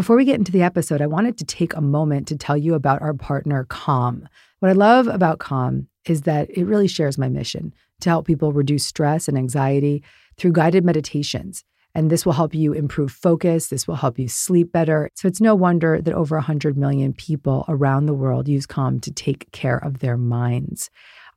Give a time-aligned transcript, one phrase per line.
[0.00, 2.72] Before we get into the episode, I wanted to take a moment to tell you
[2.72, 4.26] about our partner, Calm.
[4.60, 8.54] What I love about Calm is that it really shares my mission to help people
[8.54, 10.02] reduce stress and anxiety
[10.38, 11.64] through guided meditations.
[11.94, 13.66] And this will help you improve focus.
[13.66, 15.10] This will help you sleep better.
[15.16, 19.12] So it's no wonder that over 100 million people around the world use Calm to
[19.12, 20.88] take care of their minds.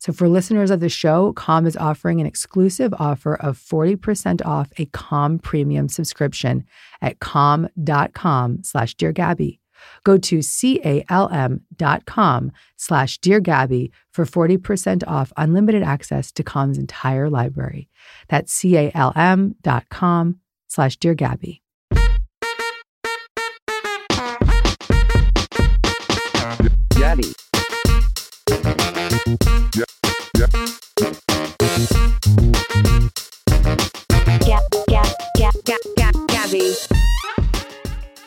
[0.04, 4.70] So for listeners of the show, Calm is offering an exclusive offer of 40% off
[4.78, 6.66] a Calm premium subscription
[7.02, 9.62] at calm.com slash Dear Gabby.
[10.04, 17.88] Go to calm.com slash Dear Gabby for 40% off unlimited access to Calm's entire library.
[18.28, 21.62] That's calm.com slash Dear Gabby.
[26.90, 27.34] Gabby.
[36.28, 36.74] Gabby.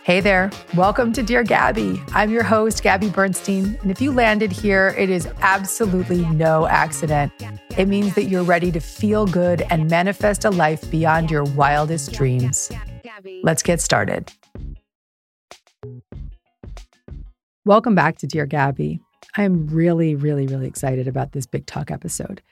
[0.03, 0.51] Hey there.
[0.75, 2.03] Welcome to Dear Gabby.
[2.13, 3.79] I'm your host, Gabby Bernstein.
[3.83, 7.33] And if you landed here, it is absolutely no accident.
[7.77, 12.13] It means that you're ready to feel good and manifest a life beyond your wildest
[12.13, 12.71] dreams.
[13.43, 14.33] Let's get started.
[17.65, 19.01] Welcome back to Dear Gabby.
[19.37, 22.43] I'm really, really, really excited about this big talk episode.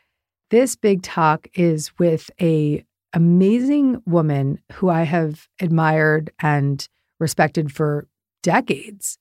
[0.51, 6.87] This big talk is with a amazing woman who I have admired and
[7.19, 8.09] respected for
[8.43, 9.19] decades.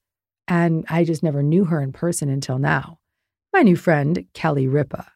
[0.47, 2.99] And I just never knew her in person until now.
[3.53, 5.11] My new friend, Kelly Ripa.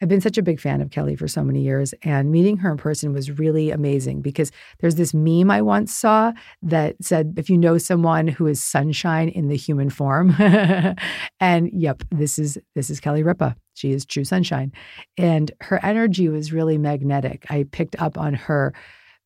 [0.00, 2.70] I've been such a big fan of Kelly for so many years, and meeting her
[2.70, 6.32] in person was really amazing because there's this meme I once saw
[6.62, 10.36] that said, if you know someone who is sunshine in the human form,
[11.40, 13.56] and yep, this is this is Kelly Ripa.
[13.74, 14.72] She is true sunshine.
[15.16, 17.46] And her energy was really magnetic.
[17.48, 18.74] I picked up on her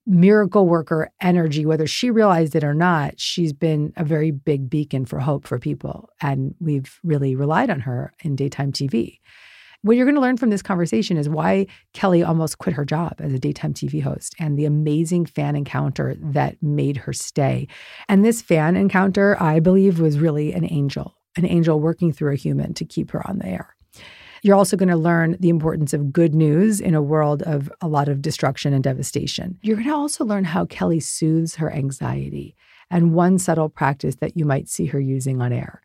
[0.07, 5.05] miracle worker energy, whether she realized it or not, she's been a very big beacon
[5.05, 6.09] for hope for people.
[6.21, 9.19] And we've really relied on her in daytime TV.
[9.85, 13.17] What you're going to learn from this conversation is why Kelly almost quit her job
[13.19, 17.67] as a daytime TV host and the amazing fan encounter that made her stay.
[18.09, 22.37] And this fan encounter, I believe, was really an angel, an angel working through a
[22.37, 23.75] human to keep her on the air.
[24.43, 27.89] You're also going to learn the importance of good news in a world of a
[27.89, 29.59] lot of destruction and devastation.
[29.63, 32.55] You're going to also learn how Kelly soothes her anxiety
[32.89, 35.83] and one subtle practice that you might see her using on air.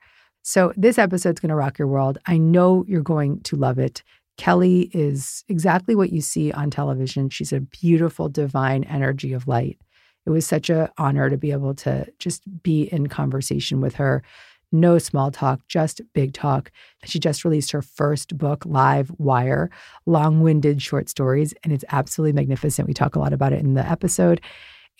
[0.49, 2.19] So, this episode's going to rock your world.
[2.25, 4.01] I know you're going to love it.
[4.37, 7.27] Kelly is exactly what you see on television.
[7.27, 9.77] She's a beautiful, divine energy of light.
[10.25, 14.23] It was such an honor to be able to just be in conversation with her
[14.71, 16.71] no small talk, just big talk.
[17.03, 19.69] She just released her first book, Live Wire,
[20.05, 22.87] long winded short stories, and it's absolutely magnificent.
[22.87, 24.39] We talk a lot about it in the episode.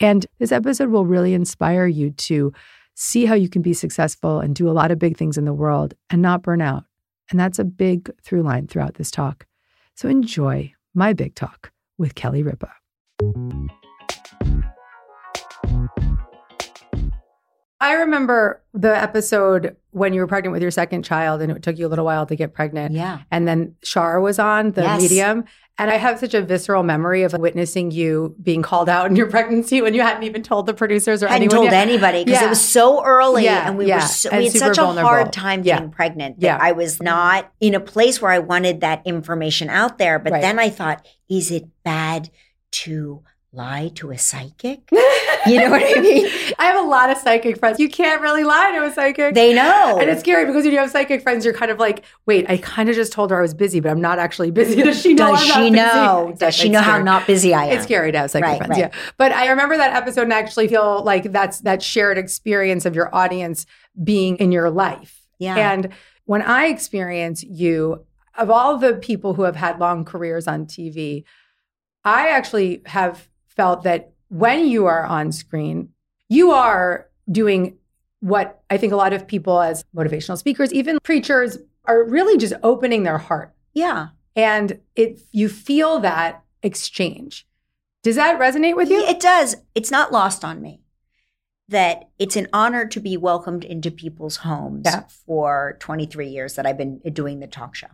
[0.02, 2.52] And this episode will really inspire you to
[3.00, 5.54] see how you can be successful and do a lot of big things in the
[5.54, 6.84] world and not burn out.
[7.30, 9.46] And that's a big through line throughout this talk.
[9.94, 12.72] So enjoy my big talk with Kelly Ripa.
[17.80, 21.78] I remember the episode when you were pregnant with your second child and it took
[21.78, 22.96] you a little while to get pregnant.
[22.96, 23.20] Yeah.
[23.30, 25.02] And then Char was on, the Yes.
[25.04, 25.46] medium.
[25.80, 29.28] And I have such a visceral memory of witnessing you being called out in your
[29.30, 31.88] pregnancy when you hadn't even told the producers or hadn't anyone told yet.
[31.88, 32.48] anybody because Yeah.
[32.48, 34.86] it was so early Yeah, and we yeah, were so, and we had such a
[34.86, 36.58] hard time getting pregnant Yeah.
[36.58, 40.18] that I was not in a place where I wanted that information out there.
[40.18, 40.42] But Right.
[40.42, 42.32] then I thought, is it bad
[42.72, 43.22] to
[43.54, 44.90] lie to a psychic?
[45.46, 46.26] You know what I mean?
[46.60, 47.80] I have a lot of psychic friends.
[47.80, 49.34] You can't really lie to a psychic.
[49.34, 49.98] They know.
[49.98, 52.58] And it's scary because when you have psychic friends, you're kind of like, wait, I
[52.58, 54.82] kind of just told her I was busy, but I'm not actually busy.
[54.84, 56.34] Does she know Does she know?
[56.38, 57.74] Does she know how not busy I am?
[57.78, 58.80] It's scary to have psychic Right, friends, right.
[58.94, 59.00] yeah.
[59.18, 62.94] But I remember that episode and I actually feel like that's that shared experience of
[62.94, 63.66] your audience
[64.04, 65.22] being in your life.
[65.40, 65.56] Yeah.
[65.56, 65.90] And
[66.26, 68.04] when I experience you,
[68.38, 71.24] of all the people who have had long careers on TV,
[72.04, 75.90] I actually have felt that when you are on screen,
[76.30, 77.78] you are doing
[78.22, 82.54] what I think a lot of people as motivational speakers, even preachers, are really just
[82.64, 83.54] opening their heart.
[83.74, 84.10] yeah.
[84.36, 87.48] And it you feel that exchange.
[88.04, 89.00] Does that resonate with you?
[89.04, 89.56] It does.
[89.74, 90.82] It's not lost on me
[91.70, 95.06] that it's an honor to be welcomed into people's homes Yeah.
[95.26, 97.88] for 23 years that I've been doing the talk show.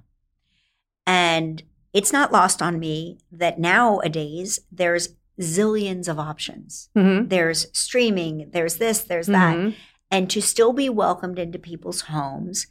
[1.07, 1.63] And
[1.93, 6.89] it's not lost on me that nowadays there's zillions of options.
[6.95, 7.29] Mhm.
[7.29, 9.55] There's streaming, there's this, there's that.
[9.57, 9.75] Mhm.
[10.11, 12.67] And to still be welcomed into people's homes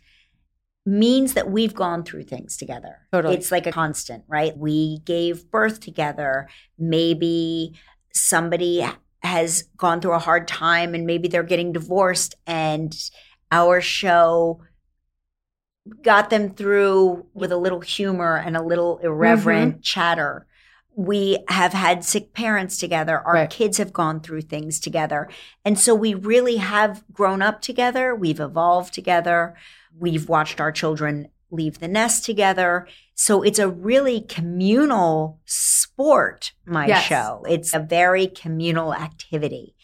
[0.87, 2.99] means that we've gone through things together.
[3.13, 3.35] Totally.
[3.35, 4.57] It's like a constant, right?
[4.57, 6.49] We gave birth together.
[6.79, 7.75] Maybe
[8.13, 8.85] somebody
[9.23, 12.97] has gone through a hard time and maybe they're getting divorced and
[13.53, 14.61] our show
[16.03, 19.81] got them through with a little humor and a little irreverent Mm-hmm.
[19.83, 20.47] chatter.
[20.95, 23.21] We have had sick parents together.
[23.27, 23.51] Our Right.
[23.51, 25.29] kids have gone through things together.
[25.65, 28.15] And so we really have grown up together.
[28.15, 29.55] We've evolved together.
[29.99, 32.87] We've watched our children leave the nest together.
[33.15, 37.05] So it's a really communal sport, my Yes.
[37.05, 37.45] show.
[37.49, 39.75] It's a very communal activity.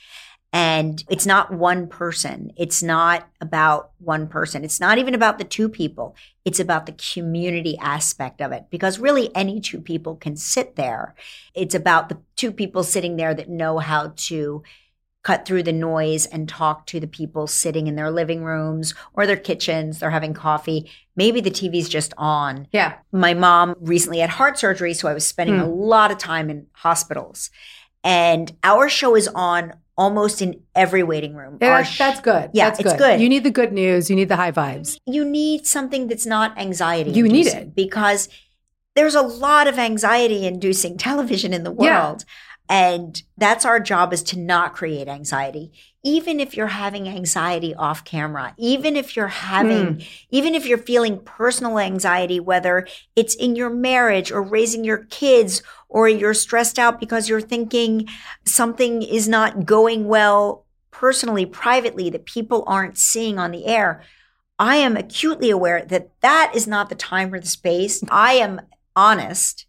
[0.52, 2.52] And it's not one person.
[2.56, 4.64] It's not about one person.
[4.64, 6.16] It's not even about the two people.
[6.44, 11.14] It's about the community aspect of it because really any two people can sit there.
[11.54, 14.62] It's about the two people sitting there that know how to
[15.22, 19.26] cut through the noise and talk to the people sitting in their living rooms or
[19.26, 19.98] their kitchens.
[19.98, 20.90] They're having coffee.
[21.14, 22.94] Maybe the TV's just on Yeah.
[23.12, 25.62] my mom recently had heart surgery, so I was spending Hmm.
[25.64, 27.50] a lot of time in hospitals.
[28.02, 31.58] And our show is on almost in every waiting room.
[31.60, 32.50] Yeah, sh- that's good.
[32.54, 33.20] Yeah, that's it's good.
[33.20, 34.08] You need the good news.
[34.08, 34.98] You need the high vibes.
[35.04, 37.10] you need something that's not anxiety.
[37.10, 37.74] You need it.
[37.74, 38.28] because
[38.94, 42.16] there's a lot of anxiety inducing television in the Yeah.
[42.68, 45.72] And that's our job is to not create anxiety.
[46.04, 50.00] Even if you're having anxiety off camera, even if you're having, Hmm.
[50.30, 52.86] even if you're feeling personal anxiety, whether
[53.16, 58.06] it's in your marriage or raising your kids, or you're stressed out because you're thinking
[58.44, 64.02] something is not going well personally, privately, that people aren't seeing on the air.
[64.58, 68.02] I am acutely aware that that is not the time or the space.
[68.10, 68.60] I am
[68.96, 69.66] honest,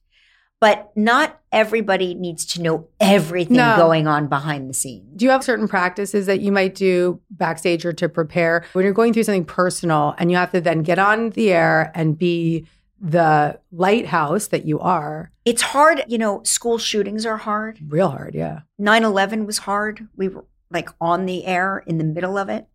[0.62, 3.76] but not everybody needs to know everything No.
[3.78, 5.16] going on behind the scenes.
[5.16, 8.94] Do you have certain practices that you might do backstage or to prepare when you're
[8.94, 12.68] going through something personal and you have to then get on the air and be
[13.00, 15.32] the lighthouse that you are?
[15.46, 17.80] It's hard, you know, school shootings are hard.
[17.88, 18.60] Real hard, yeah.
[18.78, 20.08] 9 11 was hard.
[20.18, 22.68] We were like on the air in the middle of it.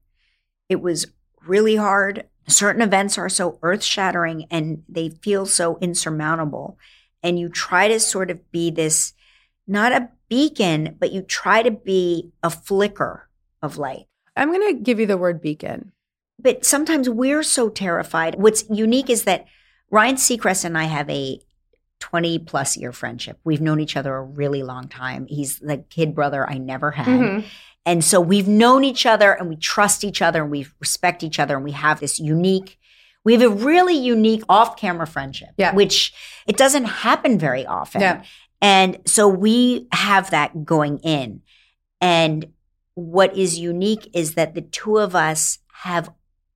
[0.69, 1.07] It was
[1.47, 2.25] really hard.
[2.49, 6.79] Certain events are so earth shattering and they feel so insurmountable.
[7.25, 9.13] And you try to sort of be this,
[9.67, 13.29] not a beacon, but you try to be a flicker
[13.63, 14.07] of light.
[14.37, 15.93] I'm going to give you the word beacon.
[16.39, 18.35] But sometimes we're so terrified.
[18.37, 19.47] What's unique is that
[19.91, 21.41] Ryan Seacrest and I have a
[22.01, 23.39] 20 plus year friendship.
[23.45, 25.27] We've known each other a really long time.
[25.27, 27.07] He's the kid brother I never had.
[27.07, 27.45] Mhm.
[27.87, 31.39] And so we've known each other and we trust each other and we respect each
[31.39, 32.79] other and we have this unique,
[33.25, 35.75] we have a really unique off camera friendship, Yeah.
[35.75, 36.13] which
[36.47, 38.01] it doesn't happen very often.
[38.03, 38.23] Yeah.
[38.61, 41.43] And so we have that going in.
[42.01, 42.53] And
[42.95, 46.13] what is unique is that the two of us have,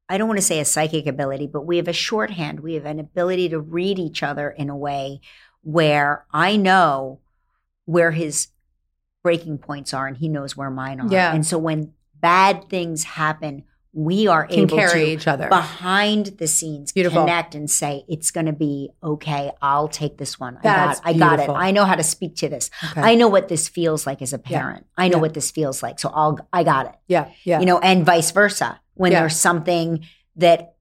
[0.09, 2.61] I don't want to say a psychic ability, but we have a shorthand.
[2.61, 5.21] We have an ability to read each other in a way
[5.63, 7.21] where I know
[7.87, 8.49] where his
[9.23, 11.09] breaking points are and he knows where mine are.
[11.09, 11.35] Yeah.
[11.35, 13.65] And so when bad things happen,
[13.99, 15.49] we are Can able carry to each other.
[15.49, 17.23] behind the scenes Beautiful.
[17.23, 19.51] connect and say it's going to be okay.
[19.61, 20.57] I'll take this one.
[20.63, 21.53] That's I got, I got it.
[21.53, 22.71] I know how to speak to this.
[22.93, 23.01] Okay.
[23.01, 24.87] I know what this feels like as a parent.
[24.97, 25.23] I know Yeah.
[25.23, 25.99] what this feels like.
[25.99, 26.95] So I'll, I got it.
[27.09, 27.59] yeah, yeah.
[27.59, 28.81] You know, and vice versa.
[28.95, 29.21] When Yeah.
[29.21, 30.05] there's something
[30.37, 30.75] that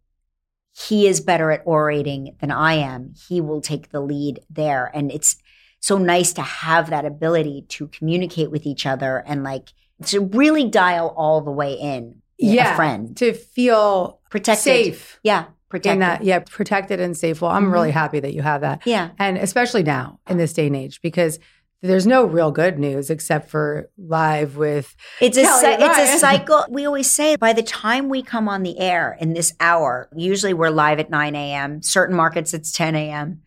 [0.73, 3.15] he is better at orating than I am.
[3.27, 4.91] He will take the lead there.
[4.93, 5.37] And it's
[5.79, 9.69] so nice to have that ability to communicate with each other and like
[10.05, 12.21] to really dial all the way in.
[12.37, 12.73] Yeah.
[12.73, 13.15] A friend.
[13.17, 14.63] To feel Protected.
[14.63, 15.19] safe.
[15.23, 15.45] Yeah.
[15.69, 15.93] Protected.
[15.93, 17.41] In that, yeah, protected and safe.
[17.41, 17.73] Well, I'm Mhm.
[17.73, 18.83] really happy that you have that.
[18.85, 19.09] Yeah.
[19.19, 21.39] And especially now in this day and age, because
[21.81, 26.65] there's no real good news except for live with It's a Kelly it's a cycle.
[26.69, 30.53] We always say by the time we come on the air in this hour, usually
[30.53, 31.81] we're live at 9 a.m.
[31.83, 33.41] Certain markets it's 10 a.m.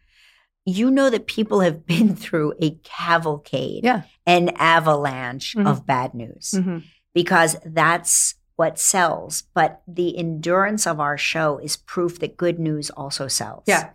[0.67, 4.03] You know that people have been through a cavalcade, Yeah.
[4.27, 5.67] an avalanche Mhm.
[5.67, 6.83] of bad news Mhm.
[7.15, 9.45] because that's what sells.
[9.55, 13.65] But the endurance of our show is proof that good news also sells.
[13.67, 13.93] Yeah.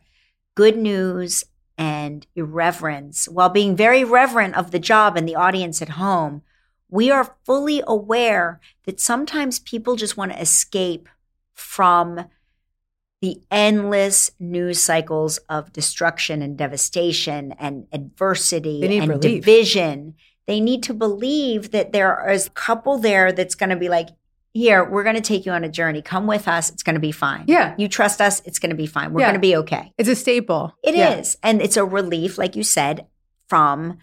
[0.56, 1.44] Good news
[1.78, 6.42] and irreverence, while being very reverent of the job and the audience at home,
[6.90, 11.10] we are fully aware that sometimes people just want to escape
[11.54, 12.26] from
[13.22, 19.44] the endless news cycles of destruction and devastation and adversity and relief.
[19.44, 20.16] division.
[20.48, 24.10] They need to believe that there is a couple there that's going to be like,
[24.56, 26.02] here, we're going to take you on a journey.
[26.02, 26.70] Come with us.
[26.70, 27.44] It's going to be fine.
[27.48, 27.76] Yeah.
[27.78, 28.42] You trust us.
[28.46, 29.12] It's going to be fine.
[29.12, 29.26] We're Yeah.
[29.28, 29.92] going to be okay.
[29.98, 30.74] It's a staple.
[30.82, 31.50] It is, Yeah.
[31.50, 33.06] And it's a relief, like you said,
[33.50, 33.98] from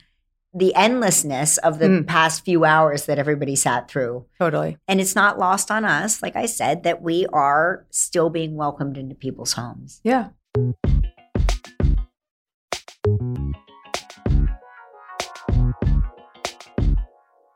[0.55, 2.07] the endlessness of the Mm.
[2.07, 4.27] past few hours that everybody sat through.
[4.39, 4.77] Totally.
[4.87, 8.99] And it's not lost on us, like I said, that we are still being welcomed
[8.99, 10.03] into people's homes.
[10.05, 10.29] Yeah.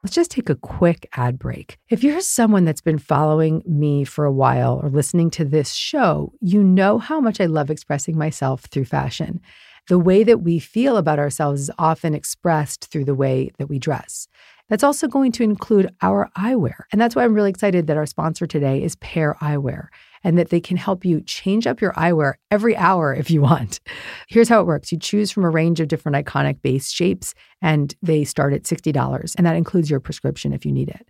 [0.06, 1.78] Let's just take a quick ad break.
[1.88, 6.32] If you're someone that's been following me for a while or listening to this show,
[6.40, 9.40] you know how much I love expressing myself through fashion.
[9.88, 13.80] The way that we feel about ourselves is often expressed through the way that we
[13.80, 14.28] dress.
[14.68, 16.84] That's also going to include our eyewear.
[16.92, 19.88] And that's why I'm really excited that our sponsor today is Pair Eyewear
[20.26, 23.78] and that they can help you change up your eyewear every hour if you want.
[24.26, 27.94] Here's how it works you choose from a range of different iconic base shapes, and
[28.02, 29.34] they start at $60.
[29.36, 31.06] And that includes your prescription if you need it.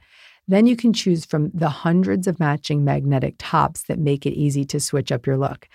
[0.49, 4.67] Then you can choose from the hundreds of matching magnetic tops that make it easy
[4.67, 5.67] to switch up your look.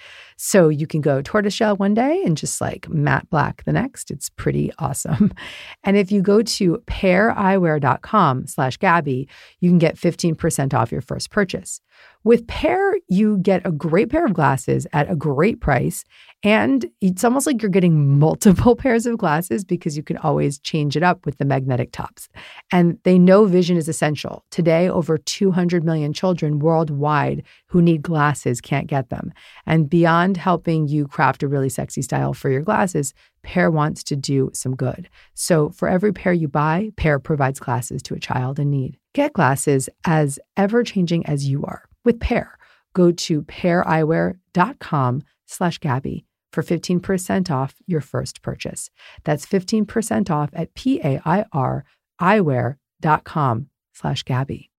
[0.44, 4.10] So you can go tortoiseshell one day and just like matte black the next.
[4.10, 5.32] It's pretty awesome.
[5.84, 9.28] And if you go to paireyewear.com slash Gabby,
[9.60, 11.82] you can get 15% off your first purchase.
[12.24, 16.04] With Pair, you get a great pair of glasses at a great price.
[16.44, 20.96] And it's almost like you're getting multiple pairs of glasses because you can always change
[20.96, 22.30] it up with the magnetic tops.
[22.72, 24.44] And they know vision is essential.
[24.52, 29.34] Today, over 200 million children worldwide who need glasses can't get them.
[29.66, 34.16] And beyond helping you craft a really sexy style for your glasses, Pair wants to
[34.16, 35.10] do some good.
[35.34, 38.98] So for every pair you buy, Pair provides glasses to a child in need.
[39.14, 42.58] Get glasses as ever changing as you are with Pair.
[42.94, 48.90] Go to paireyewear.com slash Gabby for 15% off your first purchase.
[49.24, 51.86] That's 15% off at P-A-I-R
[52.22, 54.70] eyewear.com slash Gabby.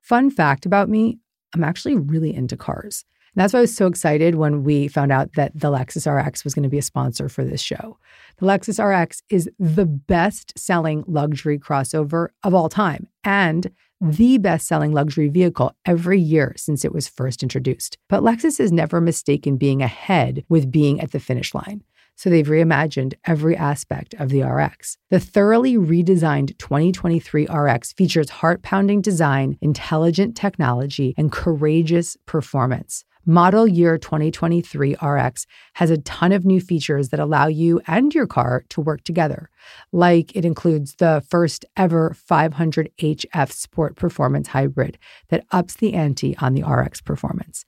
[0.00, 1.18] Fun fact about me,
[1.54, 3.04] I'm actually really into cars.
[3.34, 6.42] And that's why I was so excited when we found out that the Lexus RX
[6.42, 7.98] was going to be a sponsor for this show.
[8.38, 14.66] The Lexus RX is the best selling luxury crossover of all time and the best
[14.66, 17.98] selling luxury vehicle every year since it was first introduced.
[18.08, 21.82] But Lexus has never mistaken being ahead with being at the finish line.
[22.16, 24.96] So they've reimagined every aspect of the RX.
[25.10, 33.04] The thoroughly redesigned 2023 RX features heart pounding design, intelligent technology, and courageous performance.
[33.28, 38.28] Model year 2023 RX has a ton of new features that allow you and your
[38.28, 39.50] car to work together.
[39.90, 44.96] Like it includes the first ever 500 HF Sport Performance Hybrid
[45.30, 47.64] that ups the ante on the RX performance.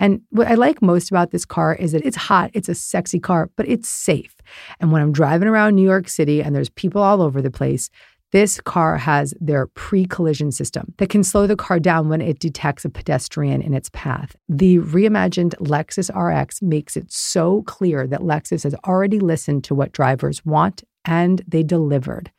[0.00, 3.20] And what I like most about this car is that it's hot, it's a sexy
[3.20, 4.34] car, but it's safe.
[4.80, 7.90] And when I'm driving around New York City and there's people all over the place,
[8.32, 12.38] this car has their pre collision system that can slow the car down when it
[12.38, 14.34] detects a pedestrian in its path.
[14.48, 19.92] The reimagined Lexus RX makes it so clear that Lexus has already listened to what
[19.92, 22.30] drivers want and they delivered.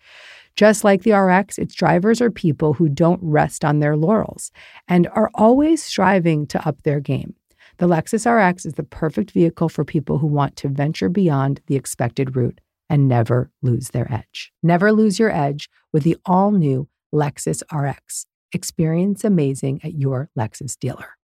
[0.55, 4.51] Just like the RX, its drivers are people who don't rest on their laurels
[4.88, 7.35] and are always striving to up their game.
[7.77, 11.75] The Lexus RX is the perfect vehicle for people who want to venture beyond the
[11.75, 12.59] expected route
[12.93, 14.53] and never lose their edge.
[14.62, 18.27] Never lose your edge with the all new Lexus RX.
[18.51, 21.17] Experience amazing at your Lexus dealer.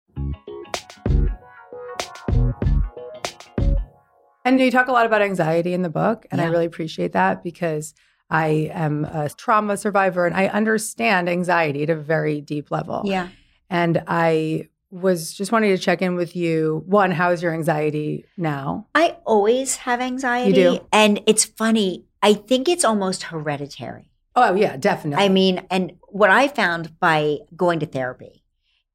[4.43, 7.43] And you talk a lot about anxiety in the book, and I really appreciate that
[7.43, 7.93] because
[8.31, 13.03] I am a trauma survivor and I understand anxiety at a very deep level.
[13.05, 13.27] Yeah.
[13.69, 16.83] And I was just wanting to check in with you.
[16.87, 18.87] One, how is your anxiety now?
[18.95, 20.49] I always have anxiety.
[20.61, 20.87] You do?
[20.91, 22.05] And it's funny.
[22.23, 24.11] I think it's almost hereditary.
[24.35, 25.23] Oh, yeah, definitely.
[25.23, 28.43] I mean, and what I found by going to therapy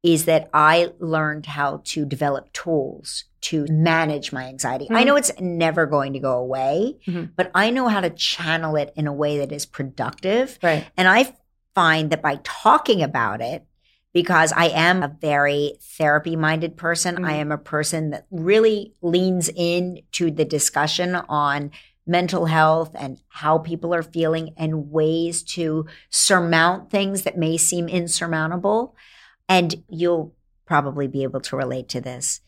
[0.03, 4.87] is that I learned how to develop tools to manage my anxiety.
[4.91, 5.05] I Mhm.
[5.07, 7.31] know it's never going to go away, Mhm.
[7.35, 10.59] but I know how to channel it in a way that is productive.
[10.61, 10.85] right.
[10.97, 11.33] And I
[11.73, 13.65] find that by talking about it,
[14.15, 17.27] because I am a very therapy minded person, Mm.
[17.27, 21.71] I am a person that really leans in to the discussion on
[22.07, 27.89] mental health and how people are feeling and ways to surmount things that may seem
[27.89, 28.95] insurmountable.
[29.49, 30.33] And you'll
[30.65, 32.39] probably be able to relate to this.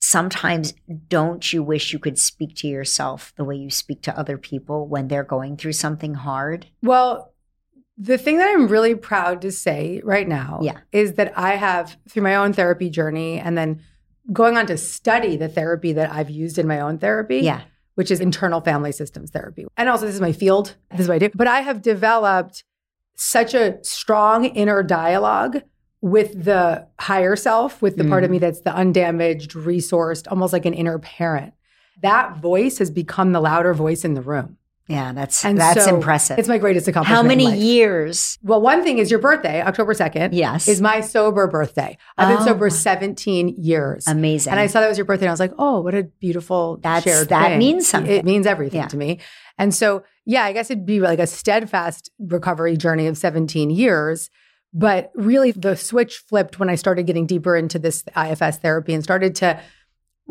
[0.00, 0.72] Sometimes
[1.08, 4.86] don't you wish you could speak to yourself the way you speak to other people
[4.86, 6.66] when they're going through something hard?
[6.80, 7.31] Well,
[7.98, 10.78] the thing that I'm really proud to say right now Yeah.
[10.92, 13.80] is that I have, through my own therapy journey and then
[14.32, 17.62] going on to study the therapy that I've used in my own therapy, Yeah.
[17.94, 19.66] which is internal family systems therapy.
[19.76, 21.30] And also, this is my field, this is what I do.
[21.34, 22.64] But I have developed
[23.14, 25.62] such a strong inner dialogue
[26.00, 28.46] with the higher self, with the part of me mm-hmm.
[28.46, 31.54] that's the undamaged, resourced, almost like an inner parent.
[32.02, 34.56] That voice has become the louder voice in the room.
[34.88, 36.38] Yeah, that's And that's so impressive.
[36.38, 37.16] It's my greatest accomplishment.
[37.16, 38.38] How many years?
[38.42, 40.66] Well, one thing is your birthday, October 2nd, Yes.
[40.66, 41.96] is my sober birthday.
[42.18, 42.46] I've been Oh.
[42.52, 42.70] sober ah.
[42.70, 44.06] 17 years.
[44.08, 44.50] Amazing.
[44.50, 46.78] And I saw that was your birthday, and I was like, oh, what a beautiful
[46.82, 47.58] That's- shared that thing.
[47.58, 48.12] means something.
[48.12, 48.88] It means everything Yeah.
[48.88, 49.20] to me.
[49.58, 54.30] And so, yeah, I guess it'd be like a steadfast recovery journey of 17 years.
[54.74, 59.02] But really, the switch flipped when I started getting deeper into this IFS therapy and
[59.04, 59.60] started to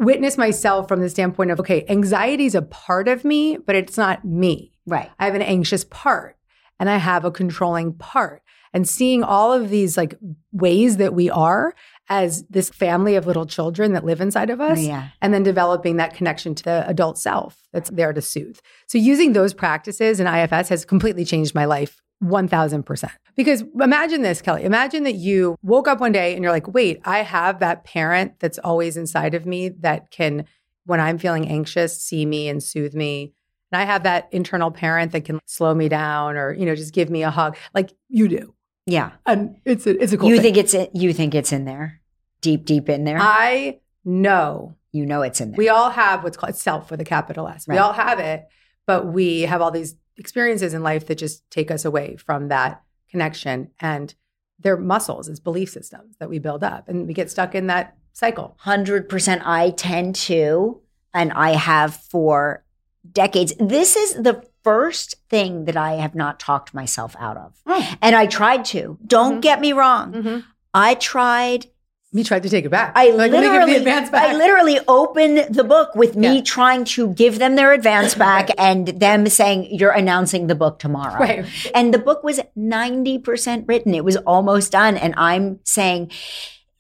[0.02, 3.98] witness myself from the standpoint of, okay, anxiety is a part of me, but it's
[3.98, 4.74] not me.
[4.88, 5.10] right.
[5.20, 6.38] I have an anxious part
[6.80, 8.42] and I have a controlling part.
[8.74, 10.16] And seeing all of these like
[10.54, 11.74] ways that we are
[12.10, 15.10] as this family of little children that live inside of us, Yeah.
[15.22, 18.60] and then developing that connection to the adult self that's there to soothe.
[18.88, 23.12] So using those practices in IFS has completely changed my life 1000%.
[23.36, 24.64] Because imagine this, Kelly.
[24.64, 28.40] Imagine that you woke up one day and you're like, wait, I have that parent
[28.40, 30.46] that's always inside of me that can,
[30.86, 33.34] when I'm feeling anxious, see me and soothe me.
[33.72, 36.94] And I have that internal parent that can slow me down or, you know, just
[36.94, 38.54] give me a hug like you do.
[38.86, 39.12] Yeah.
[39.26, 40.44] And it's a, it's a cool you thing.
[40.44, 42.02] think it's in, you think it's in there,
[42.42, 43.18] deep, deep in there.
[43.20, 45.58] I know you know it's in there.
[45.58, 47.68] we all have what's called self with a capital S.
[47.68, 48.46] We all have it,
[48.86, 52.82] but we have all these experiences in life that just take us away from that
[53.10, 53.72] connection.
[53.82, 54.14] And
[54.60, 57.98] they're muscles, it's belief systems that we build up, and we get stuck in that
[58.14, 58.56] cycle.
[58.60, 59.42] Hundred percent.
[59.46, 60.80] I tend to,
[61.14, 62.64] and I have for
[63.12, 63.54] decades.
[63.60, 67.96] This is the first thing that I have not talked myself out of, Oh.
[68.02, 69.00] and I tried to.
[69.06, 69.42] Don't Mhm.
[69.42, 70.14] get me wrong.
[70.14, 70.40] Mm-hmm.
[70.74, 71.66] I tried
[72.14, 72.92] We tried to take it back.
[72.96, 74.14] I like, me literally, back.
[74.14, 76.42] I literally opened the book with me Yeah.
[76.44, 78.56] trying to give them their advance back Right.
[78.60, 81.18] and them saying, you're announcing the book tomorrow.
[81.22, 81.46] Right.
[81.74, 83.96] And the book was 90% written.
[83.96, 84.98] It was almost done.
[84.98, 86.12] And I'm saying,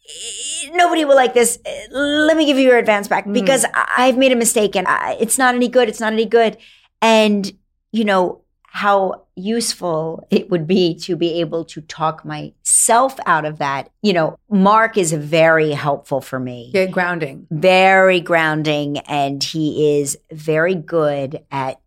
[0.10, 1.60] "Eh, nobody will like this.
[1.92, 3.34] Let me give you your advance back Mm.
[3.34, 5.88] because I- I've made a mistake and I, it's not any good.
[5.88, 6.58] It's not any good.
[7.02, 7.50] And,
[7.94, 8.41] you know,
[8.74, 13.90] how useful it would be to be able to talk myself out of that.
[14.02, 17.48] You know, Mark is very helpful for me grounding.
[17.52, 21.82] very grounding and he is very good at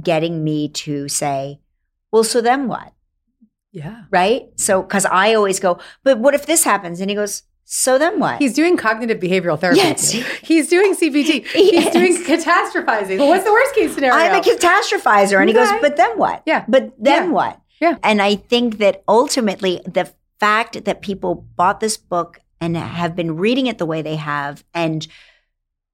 [0.00, 1.60] getting me to say
[2.10, 2.92] well so then what
[3.70, 4.04] Yeah.
[4.10, 7.98] right so because i always go but what if this happens and he goes so
[7.98, 9.78] then what He's doing cognitive behavioral therapy.
[9.80, 10.10] Yes.
[10.42, 11.46] He's doing CBT.
[11.46, 11.92] He's Yes.
[11.92, 13.18] doing catastrophizing.
[13.18, 14.16] But what's the worst case scenario?
[14.16, 16.64] i'm a catastrophizer and he goes but then what Yeah.
[16.68, 17.30] but then Yeah.
[17.30, 17.96] what Yeah.
[18.02, 23.36] and i think that ultimately the fact that people bought this book and have been
[23.36, 25.06] reading it the way they have and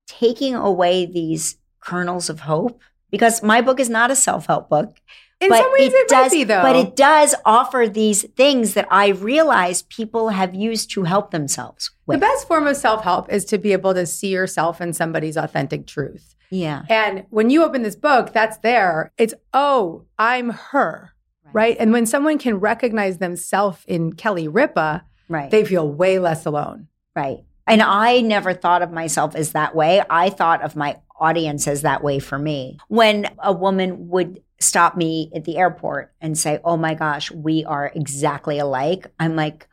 [0.08, 2.80] taking away these kernels of hope
[3.10, 4.96] because my book is not a self-help book
[5.40, 6.62] In some ways, it, does, might be, though.
[6.62, 11.90] But it does offer these things that I realize people have used to help themselves
[12.06, 15.36] the best form of self help is to be able to see yourself in somebody's
[15.36, 16.34] authentic truth.
[16.50, 16.82] yeah.
[16.90, 19.12] And when you open this book, that's there.
[19.16, 21.12] It's, oh, I'm her.
[21.52, 21.76] Right.
[21.78, 25.50] And when someone can recognize themselves in Kelly Ripa, Right.
[25.52, 26.88] they feel way less alone.
[27.14, 27.38] right.
[27.66, 30.02] And I never thought of myself as that way.
[30.10, 32.78] I thought of my audience as that way for me.
[32.88, 37.64] When a woman would stop me at the airport and say, Oh my gosh, we
[37.64, 39.66] are exactly alike, I'm like,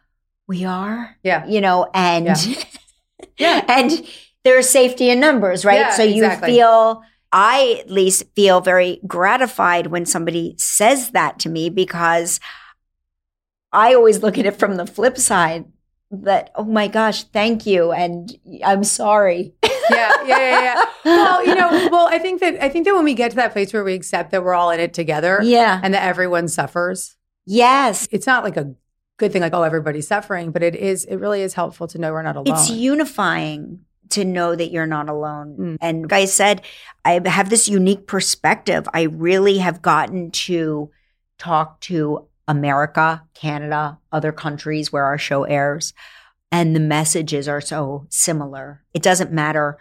[0.47, 1.15] We are?
[1.23, 1.45] Yeah.
[1.45, 2.36] You know, and Yeah.
[3.38, 3.65] Yeah.
[3.67, 4.08] and
[4.43, 5.80] there's safety in numbers, right?
[5.80, 6.54] Yeah, so you exactly.
[6.54, 12.39] feel I at least feel very gratified when somebody says that to me because
[13.73, 15.65] I always look at it from the flip side.
[16.10, 17.91] that, oh my gosh, thank you.
[17.91, 18.32] And
[18.63, 19.54] I'm sorry.
[19.89, 20.84] Yeah, yeah, yeah, yeah.
[21.06, 23.54] Well, you know, well, I think that I think that when we get to that
[23.54, 25.80] place where we accept that we're all in it together, Yeah.
[25.84, 28.08] and that everyone suffers, Yes.
[28.12, 28.73] it's not like a
[29.17, 31.06] good thing, like oh, everybody's suffering, but it is.
[31.06, 32.56] It really is helpful to know we're not alone.
[32.56, 35.58] It's unifying to know that you're not alone.
[35.60, 35.78] Mm.
[35.82, 36.62] And like I said,
[37.04, 38.88] I have this unique perspective.
[38.93, 40.89] I really have gotten to
[41.38, 45.93] talk to America, Canada, other countries where our show airs,
[46.51, 48.83] and the messages are so similar.
[48.93, 49.77] It doesn't matter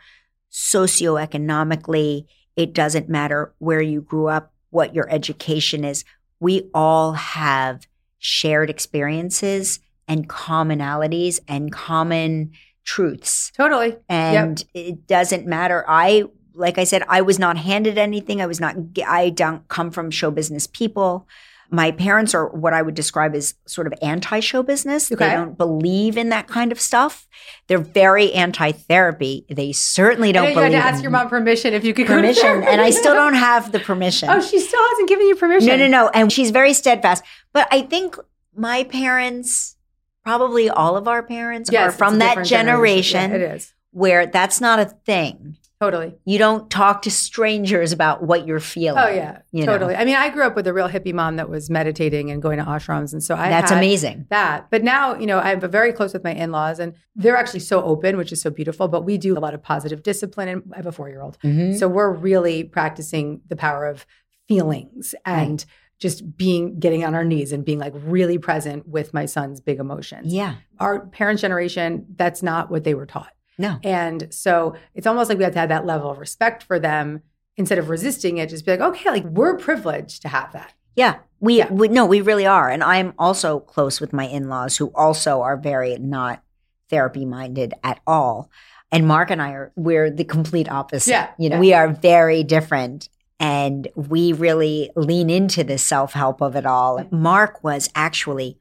[0.50, 2.26] socioeconomically,
[2.56, 6.04] it doesn't matter where you grew up, what your education is.
[6.40, 7.86] We all have
[8.18, 12.52] shared experiences and commonalities and common
[12.84, 13.52] truths.
[13.56, 13.96] totally.
[14.08, 15.84] And it doesn't matter.
[15.86, 16.24] I,
[16.54, 18.40] like I said, I was not handed anything.
[18.40, 18.76] I was not,
[19.06, 21.26] I don't come from show business people.
[21.70, 25.10] My parents are what I would describe as sort of anti show business.
[25.10, 25.28] Okay.
[25.28, 27.26] They don't believe in that kind of stuff.
[27.66, 29.44] They're very anti therapy.
[29.48, 32.62] They certainly don't know you had to ask your mom permission if you could permission.
[32.62, 34.28] and I still don't have the permission.
[34.30, 35.68] Oh, she still hasn't given you permission.
[35.68, 36.08] No, no, no.
[36.10, 37.24] And she's very steadfast.
[37.52, 38.16] But I think
[38.54, 39.76] my parents,
[40.24, 44.26] probably all of our parents, Yes, are from that different generation, Yeah, it is where
[44.26, 45.56] that's not a thing.
[45.80, 46.14] Totally.
[46.24, 49.02] You don't talk to strangers about what you're feeling.
[49.02, 49.72] Oh yeah, you know.
[49.72, 49.94] totally.
[49.94, 52.58] I mean, I grew up with a real hippie mom that was meditating and going
[52.58, 54.26] to ashrams, and so I That's amazing.
[54.30, 57.82] That, but now you know I'm very close with my in-laws, and they're actually so
[57.82, 58.88] open, which is so beautiful.
[58.88, 61.78] But we do a lot of positive discipline, and I have a four-year-old, Mhm.
[61.78, 64.06] so we're really practicing the power of
[64.48, 65.64] feelings and
[65.98, 69.78] just being getting on our knees and being like really present with my son's big
[69.78, 70.32] emotions.
[70.32, 70.56] Yeah.
[70.78, 73.32] Our parents' generation, that's not what they were taught.
[73.58, 73.78] No.
[73.82, 77.22] And so it's almost like we have to have that level of respect for them
[77.56, 80.74] instead of resisting it, just be like, okay, like we're privileged to have that.
[80.94, 81.16] Yeah.
[81.40, 81.72] We, Yeah.
[81.72, 82.68] we no, we really are.
[82.70, 86.42] And I'm also close with my in-laws who also are very not
[86.90, 88.50] therapy minded at all.
[88.92, 91.10] And Mark and I are we're the complete opposite.
[91.10, 91.60] Yeah, You know, yeah.
[91.60, 93.08] we are very different.
[93.38, 96.98] And we really lean into the self-help of it all.
[96.98, 97.22] Mm-hmm.
[97.22, 98.58] Mark was actually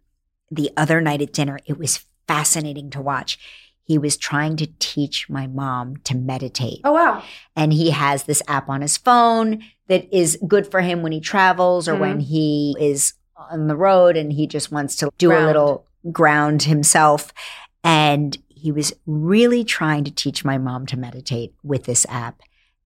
[0.52, 3.40] the other night at dinner, it was fascinating to watch.
[3.86, 7.24] He was trying to teach my mom to meditate Oh, wow.
[7.56, 11.20] and he has this app on his phone that is good for him when he
[11.22, 15.46] travels or when he is on the road and he just wants to do a
[15.46, 17.32] little ground himself
[17.84, 22.42] and he was really trying to teach my mom to meditate with this app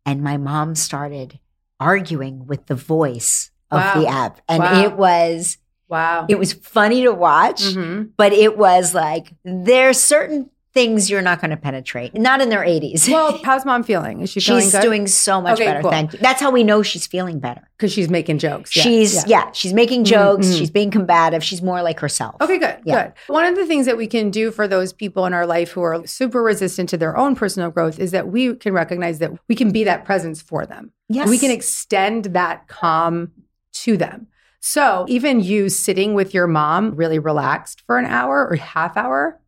[0.06, 1.40] and my mom started
[1.80, 4.02] arguing with the voice of Wow.
[4.02, 4.84] the app and Wow.
[4.84, 5.58] it was
[5.88, 6.26] Wow.
[6.28, 8.10] it was funny to watch Mhm.
[8.18, 12.62] but it was like there's certain things you're not going to penetrate not in their
[12.64, 14.22] 80s Well, how's mom feeling?
[14.22, 14.82] Is she feeling She's good?
[14.84, 15.82] doing so much Okay, better.
[15.82, 15.90] cool.
[15.90, 16.20] Thank you.
[16.20, 17.68] That's how we know she's feeling better.
[17.76, 18.76] because she's making jokes.
[18.76, 19.46] Yeah, she's yeah.
[19.46, 19.52] yeah.
[19.52, 20.46] she's making jokes.
[20.48, 20.58] mhm.
[20.60, 21.44] She's being combative.
[21.44, 22.36] She's more like herself.
[22.42, 23.06] Okay, good, Yeah.
[23.08, 23.14] good.
[23.34, 25.82] One of the things that we can do for those people in our life who
[25.82, 29.56] are super resistant to their own personal growth is that we can recognize that we
[29.56, 30.92] can be that presence for them.
[31.08, 31.28] Yes.
[31.30, 33.32] We can extend that calm
[33.74, 34.28] to them.
[34.60, 39.40] So even you sitting with your mom really relaxed for an hour or half hour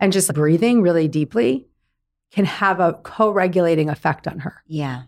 [0.00, 1.66] and just breathing really deeply
[2.32, 4.62] can have a co-regulating effect on her.
[4.66, 5.02] Yeah.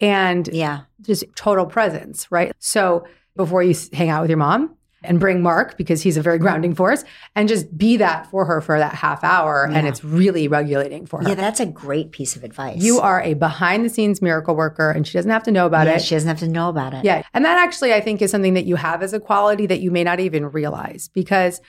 [0.00, 0.82] And Yeah.
[1.00, 2.52] just total presence, right?
[2.58, 3.04] So
[3.36, 6.74] before you hang out with your mom and bring Mark because he's a very grounding
[6.74, 7.04] force
[7.36, 11.22] and just be that for her for that half hour and it's really regulating for
[11.22, 11.28] her.
[11.28, 11.34] Yeah.
[11.36, 12.82] That's a great piece of advice.
[12.82, 15.86] you are a behind the scenes miracle worker and she doesn't have to know about
[15.86, 16.02] Yeah, it.
[16.02, 17.04] She doesn't have to know about it.
[17.04, 17.22] Yeah.
[17.32, 19.90] And that actually, I think, is something that you have as a quality that you
[19.92, 21.60] may not even realize because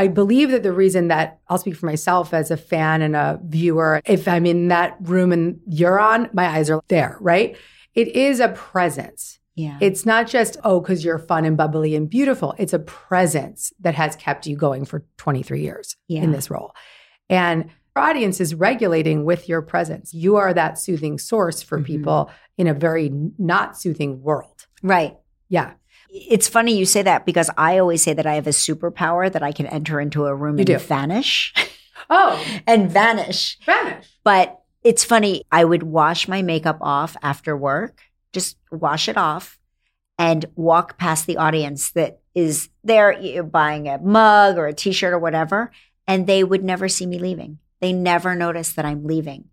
[0.00, 3.38] I believe that the reason that I'll speak for myself as a fan and a
[3.44, 7.54] viewer, if I'm in that room and you're on, my eyes are there, right?
[7.94, 9.38] It is a presence.
[9.56, 9.76] Yeah.
[9.82, 12.54] It's not just, oh, because you're fun and bubbly and beautiful.
[12.56, 16.22] It's a presence that has kept you going for 23 years Yeah.
[16.22, 16.72] in this role.
[17.28, 20.14] And our audience is regulating with your presence.
[20.14, 21.84] You are that soothing source for Mhm.
[21.84, 24.66] people in a very not soothing world.
[24.82, 25.18] right.
[25.50, 25.72] Yeah.
[26.12, 29.42] It's funny you say that because I always say that I have a superpower that
[29.42, 30.78] I can enter into a room You and do.
[30.78, 31.54] vanish
[32.10, 33.56] Oh, and vanish.
[33.64, 34.06] vanish.
[34.24, 35.44] But it's funny.
[35.52, 38.00] I would wash my makeup off after work,
[38.32, 39.58] just wash it off
[40.18, 45.12] and walk past the audience that is there buying a mug or a t shirt
[45.12, 45.70] or whatever.
[46.08, 47.58] And they would never see me leaving.
[47.80, 49.44] They never notice that I'm leaving.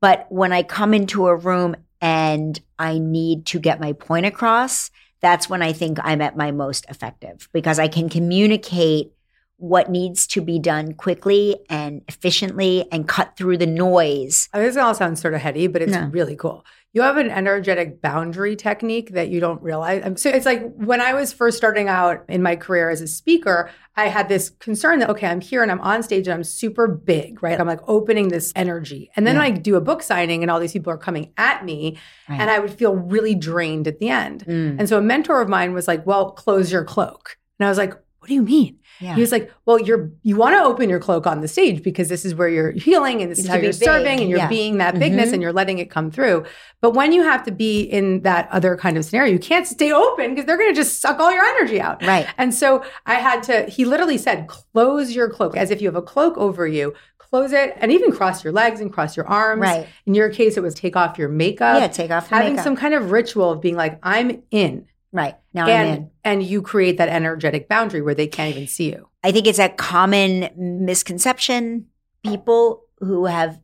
[0.00, 4.90] But when I come into a room and I need to get my point across,
[5.20, 9.12] that's when I think I'm at my most effective because I can communicate
[9.60, 14.48] what needs to be done quickly and efficiently and cut through the noise.
[14.54, 16.08] This all sounds sort of heady, but it's No.
[16.10, 16.64] really cool.
[16.92, 20.02] You have an energetic boundary technique that you don't realize.
[20.04, 23.06] Um, So it's like when I was first starting out in my career as a
[23.06, 26.42] speaker, I had this concern that, okay, I'm here and I'm on stage and I'm
[26.42, 27.60] super big, right?
[27.60, 29.10] I'm like opening this energy.
[29.14, 29.42] And then Yeah.
[29.42, 32.40] I do a book signing and all these people are coming at me Right.
[32.40, 34.44] and I would feel really drained at the end.
[34.46, 37.36] Mm, And so a mentor of mine was like, well, close your cloak.
[37.60, 38.78] And I was like, what do you mean?
[39.00, 39.14] yeah.
[39.14, 42.08] He was like, "Well, you're you want to open your cloak on the stage because
[42.10, 44.40] this is where you're healing and this You is how you're serving big, and you're
[44.40, 44.48] yeah.
[44.48, 45.32] being that bigness Mhm.
[45.34, 46.44] and you're letting it come through.
[46.82, 49.90] But when you have to be in that other kind of scenario, you can't stay
[49.90, 52.04] open because they're going to just suck all your energy out.
[52.06, 52.26] Right.
[52.36, 53.62] And so I had to.
[53.70, 57.52] He literally said, "Close your cloak as if you have a cloak over you." Close
[57.52, 59.60] it and even cross your legs and cross your arms.
[59.62, 59.86] Right.
[60.04, 61.80] In your case, it was take off your makeup.
[61.80, 62.64] yeah, take off Having makeup.
[62.64, 64.86] some kind of ritual of being like, I'm in.
[65.12, 65.36] Right.
[65.52, 66.10] Now I'm and in.
[66.24, 69.08] and you create that energetic boundary where they can't even see you.
[69.22, 71.86] I think it's a common misconception.
[72.24, 73.60] People who have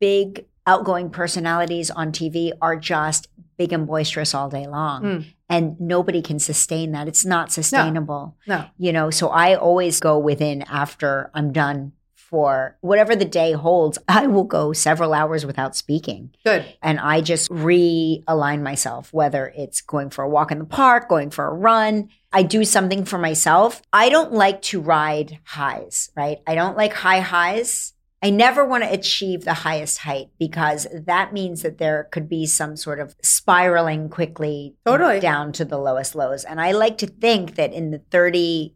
[0.00, 5.02] big outgoing personalities on TV are just big and boisterous all day long.
[5.02, 5.24] Mm.
[5.50, 7.08] And nobody can sustain that.
[7.08, 8.36] It's not sustainable.
[8.46, 8.66] No.
[8.76, 11.92] You know, so I always go within after I'm done
[12.28, 13.98] for whatever the day holds.
[14.08, 16.34] I will go several hours without speaking.
[16.44, 16.64] Good.
[16.82, 21.30] And I just realign myself, whether it's going for a walk in the park, going
[21.30, 22.08] for a run.
[22.32, 23.80] I do something for myself.
[23.92, 26.38] I don't like to ride highs, right?
[26.46, 27.94] I don't like high highs.
[28.20, 32.46] I never want to achieve the highest height because that means that there could be
[32.46, 35.20] some sort of spiraling quickly Totally.
[35.20, 36.42] down to the lowest lows.
[36.44, 38.74] And I like to think that in the 30,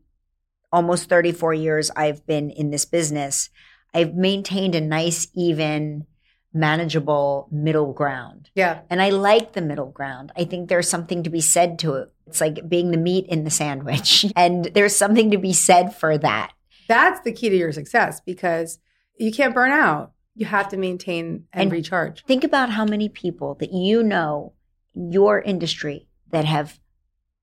[0.72, 3.50] almost 34 years I've been in this business,
[3.94, 6.06] I've maintained a nice, even,
[6.54, 8.50] manageable middle ground.
[8.54, 8.80] Yeah.
[8.90, 10.32] And I like the middle ground.
[10.36, 12.12] I think there's something to be said to it.
[12.26, 14.26] It's like being the meat in the sandwich.
[14.36, 16.52] And there's something to be said for that.
[16.88, 18.78] That's the key to your success because
[19.18, 20.12] you can't burn out.
[20.34, 22.24] You have to maintain and, And- recharge.
[22.24, 24.54] Think about how many people that you know
[24.94, 26.80] in your industry that have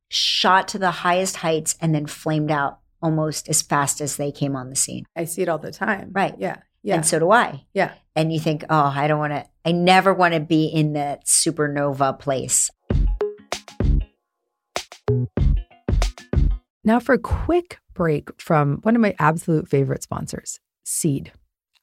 [0.09, 4.55] shot to the highest heights and then flamed out almost as fast as they came
[4.55, 5.05] on the scene.
[5.15, 6.12] I see it all the time.
[6.13, 6.35] Right.
[6.38, 6.57] Yeah.
[6.81, 6.95] Yeah.
[6.95, 7.65] And so do I.
[7.73, 7.93] yeah.
[8.15, 11.25] And you think, oh, I don't want to, I never want to be in that
[11.25, 12.69] supernova place.
[16.83, 21.31] Now for a quick break from one of my absolute favorite sponsors, Seed.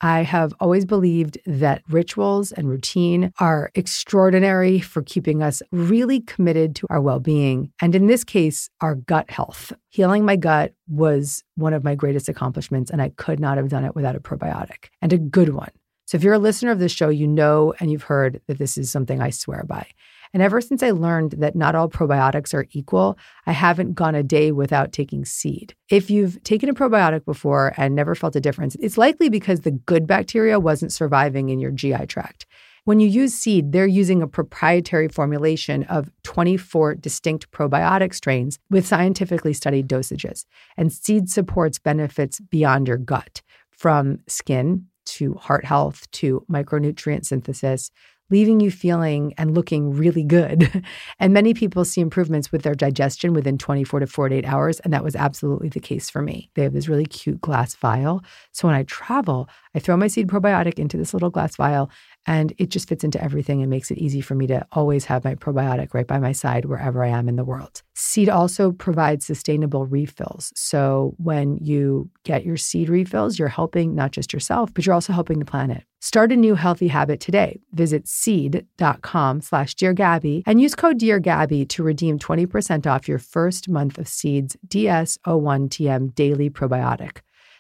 [0.01, 6.77] I have always believed that rituals and routine are extraordinary for keeping us really committed
[6.77, 7.73] to our well being.
[7.81, 9.73] And in this case, our gut health.
[9.89, 13.85] Healing my gut was one of my greatest accomplishments, and I could not have done
[13.85, 15.71] it without a probiotic and a good one.
[16.07, 18.79] So if you're a listener of this show, you know and you've heard that this
[18.79, 19.87] is something I swear by.
[20.33, 24.23] And ever since I learned that not all probiotics are equal, I haven't gone a
[24.23, 25.75] day without taking seed.
[25.91, 29.71] If you've taken a probiotic before and never felt a difference, it's likely because the
[29.71, 32.47] good bacteria wasn't surviving in your GI tract.
[32.87, 38.87] When you use seed, they're using a proprietary formulation of 24 distinct probiotic strains with
[38.87, 40.45] scientifically studied dosages.
[40.77, 47.91] And seed supports benefits beyond your gut, from skin to heart health to micronutrient synthesis,
[48.31, 50.85] leaving you feeling and looking really good.
[51.19, 54.81] and many people see improvements with their digestion within 24 to 48 hours.
[54.81, 56.51] And that was absolutely the case for me.
[56.55, 58.25] They have this really cute glass vial.
[58.53, 61.91] So when I travel, I throw my seed probiotic into this little glass vial
[62.27, 65.25] and it just fits into everything and makes it easy for me to always have
[65.25, 67.83] my probiotic right by my side wherever I am in the world.
[67.95, 70.53] Seed also provides sustainable refills.
[70.57, 75.13] So when you get your seed refills, you're helping not just yourself, but you're also
[75.13, 75.85] helping the planet.
[76.01, 77.61] Start a new healthy habit today.
[77.73, 83.19] Visit seed.com slash Dear Gabby and use code Dear Gabby to redeem 20% off your
[83.19, 87.19] first month of Seed's DS01TM Daily Probiotic.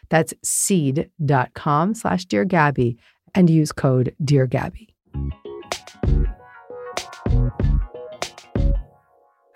[0.09, 2.99] That's seed.com slash Dear Gabby
[3.37, 4.49] and use code Dear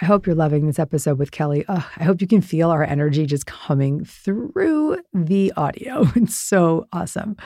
[0.03, 1.63] I hope you're loving this episode with Kelly.
[1.69, 6.07] Ugh, I hope you can feel our energy just coming through the audio.
[6.17, 7.37] It's so awesome.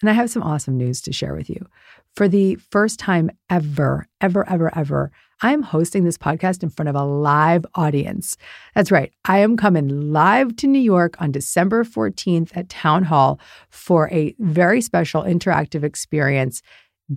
[0.00, 1.64] And I have some awesome news to share with you.
[2.16, 6.88] For the first time ever, ever, ever, ever, I am hosting this podcast in front
[6.88, 8.36] of a live audience.
[8.74, 9.12] That's right.
[9.24, 14.34] I am coming live to New York on December 14th at Town Hall for a
[14.38, 16.60] very special interactive experience,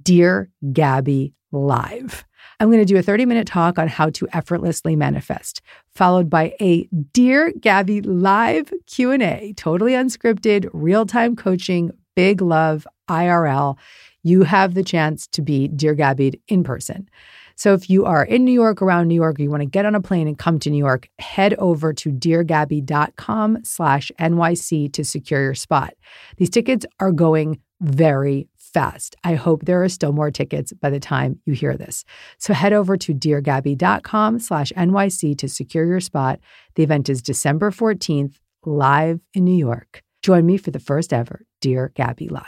[0.02, 2.26] Dear Gabby Live.
[2.60, 5.62] I'm going to do a 30 minute talk on how to effortlessly manifest,
[5.94, 13.78] followed by a Dear Gabby live Q&A, totally unscripted, real-time coaching, big love, IRL.
[14.24, 17.10] You have the chance to be Dear Gabby in person.
[17.56, 19.86] So if you are in New York, around New York, or you want to get
[19.86, 25.06] on a plane and come to New York, head over to deargabby.com slash NYC to
[25.06, 25.94] secure your spot.
[26.38, 29.16] These tickets are going very fast.
[29.24, 32.04] I hope there are still more tickets by the time you hear this.
[32.40, 36.40] So head over to deargabby.com slash NYC to secure your spot.
[36.76, 40.02] The event is December 14th, live in New York.
[40.22, 42.44] Join me for the first ever Dear Gabby Live.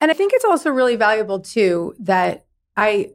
[0.00, 3.12] And I think it's also really valuable too that I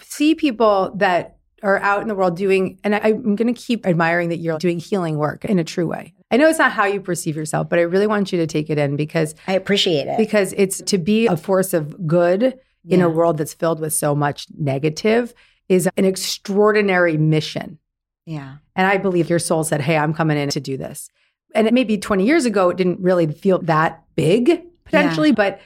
[0.00, 3.86] see people that are out in the world doing, and I, am going to keep
[3.86, 6.14] admiring that you're doing healing work in a true way.
[6.30, 8.70] I know it's not how you perceive yourself, but I really want you to take
[8.70, 10.16] it in because I appreciate it.
[10.16, 14.14] because it's to be a force of good in a world that's filled with so
[14.14, 15.34] much negative
[15.68, 17.78] is an extraordinary mission.
[18.26, 18.56] yeah.
[18.74, 21.10] And I believe your soul said, Hey, I'm coming in to do this.
[21.54, 25.60] And it maybe 20 years ago, it didn't really feel that big potentially, but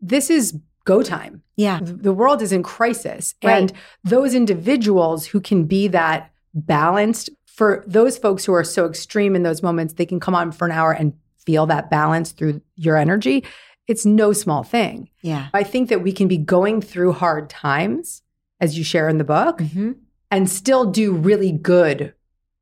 [0.00, 1.42] this is go time.
[1.56, 1.80] Yeah.
[1.82, 3.34] The world is in crisis.
[3.42, 3.58] Right.
[3.58, 3.72] And
[4.04, 9.42] those individuals who can be that balanced, for those folks who are so extreme in
[9.42, 11.12] those moments, they can come on for an hour and
[11.44, 13.44] feel that balance through your energy.
[13.86, 15.10] It's no small thing.
[15.20, 15.48] Yeah.
[15.52, 18.22] I think that we can be going through hard times,
[18.60, 19.92] as you share in the book, hmm
[20.30, 22.14] and still do really good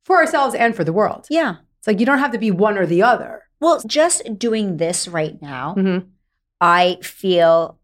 [0.04, 1.26] for ourselves and for the world.
[1.30, 1.56] Yeah.
[1.78, 3.42] It's like you don't have to be one or the other.
[3.60, 6.06] Well, just doing this right now, Mhm.
[6.60, 7.78] I feel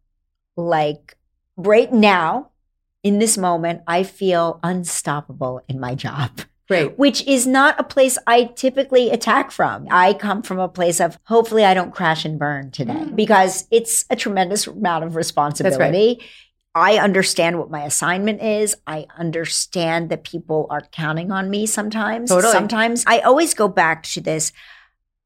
[0.56, 1.16] like
[1.56, 2.50] right now,
[3.04, 6.40] in this moment, I feel unstoppable in my job.
[6.68, 6.98] Great.
[6.98, 9.86] which is not a place I typically attack from.
[9.90, 13.16] I come from a place of hopefully I don't crash and burn today Mm.
[13.16, 16.22] because it's a tremendous amount of responsibility.
[16.74, 18.74] I understand what my assignment is.
[18.86, 22.30] I understand that people are counting on me sometimes.
[22.30, 22.52] Totally.
[22.52, 24.50] Sometimes I always go back to this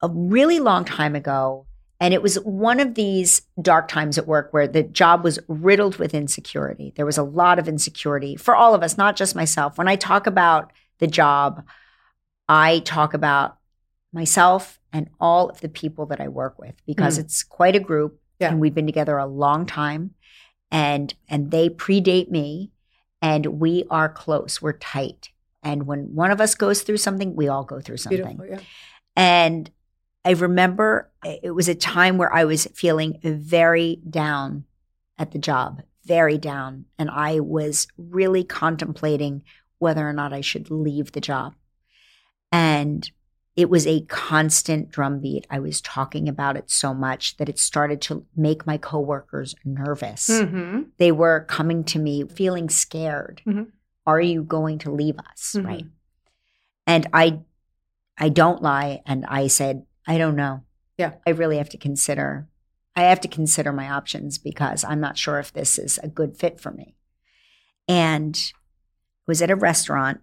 [0.02, 1.66] a really long time ago.
[2.00, 5.96] And it was one of these dark times at work where the job was riddled
[5.96, 6.92] with insecurity.
[6.96, 9.78] There was a lot of insecurity for all of us, not just myself.
[9.78, 11.64] When I talk about the job,
[12.48, 13.58] I talk about
[14.12, 17.20] myself and all of the people that I work with because Mhm.
[17.22, 18.50] it's quite a group Yeah.
[18.50, 20.14] and we've been together a long time
[20.70, 22.72] and and they predate me
[23.20, 25.30] and we are close, we're tight.
[25.62, 28.40] And when one of us goes through something, we all go through something.
[28.48, 28.60] Yeah.
[29.16, 29.70] And
[30.24, 34.64] I remember it was a time where I was feeling very down
[35.18, 36.84] at the job, very down.
[36.98, 39.42] And I was really contemplating
[39.78, 41.54] whether or not I should leave the job.
[42.50, 43.10] And
[43.56, 45.46] it was a constant drumbeat.
[45.50, 50.28] I was talking about it so much that it started to make my coworkers nervous.
[50.28, 50.82] Mm-hmm.
[50.98, 53.42] They were coming to me feeling scared.
[53.46, 53.72] Mhm.
[54.06, 55.56] Are you going to leave us?
[55.58, 55.64] Mhm.
[55.66, 55.86] Right.
[56.86, 57.40] And I
[58.16, 60.62] I don't lie and I said, I don't know.
[60.96, 61.14] Yeah.
[61.26, 62.48] I really have to consider
[62.96, 66.36] I have to consider my options because I'm not sure if this is a good
[66.36, 66.96] fit for me.
[67.86, 68.36] And
[69.28, 70.20] was at a restaurant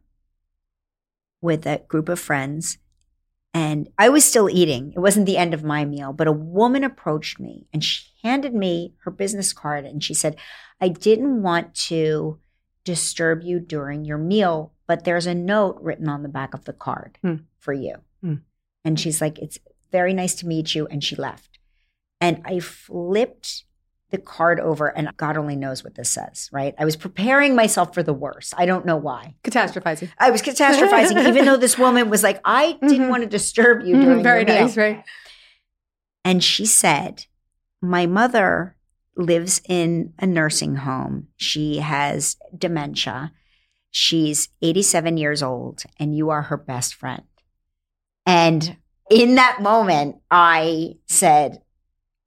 [1.41, 2.78] with a group of friends
[3.54, 4.91] and I was still eating.
[4.94, 8.54] It wasn't the end of my meal, but a woman approached me and she handed
[8.54, 10.36] me her business card and she said,
[10.82, 12.39] I didn't want to
[12.84, 16.74] disturb you during your meal, but there's a note written on the back of the
[16.74, 17.36] card Hmm.
[17.60, 17.96] for you.
[18.22, 18.36] Hmm.
[18.84, 19.58] And she's like, It's
[19.91, 20.88] very nice to meet you.
[20.88, 21.58] And she left.
[22.20, 23.63] And I flipped
[24.15, 26.73] the card over, and God only knows what this says, right?
[26.80, 28.54] I was preparing myself for the worst.
[28.58, 29.36] I don't know why.
[29.43, 30.10] Catastrophizing.
[30.17, 33.10] I was catastrophizing, even though this woman was like, I didn't Mhm.
[33.10, 34.23] want to disturb you during Mhm.
[34.23, 35.04] Very nice, right?
[36.23, 37.25] And she said,
[37.82, 38.75] My mother
[39.17, 41.28] lives in a nursing home.
[41.36, 43.32] She has dementia.
[43.91, 47.23] She's 87 years old, and you are her best friend.
[48.25, 48.78] And
[49.12, 51.62] in that moment, I said,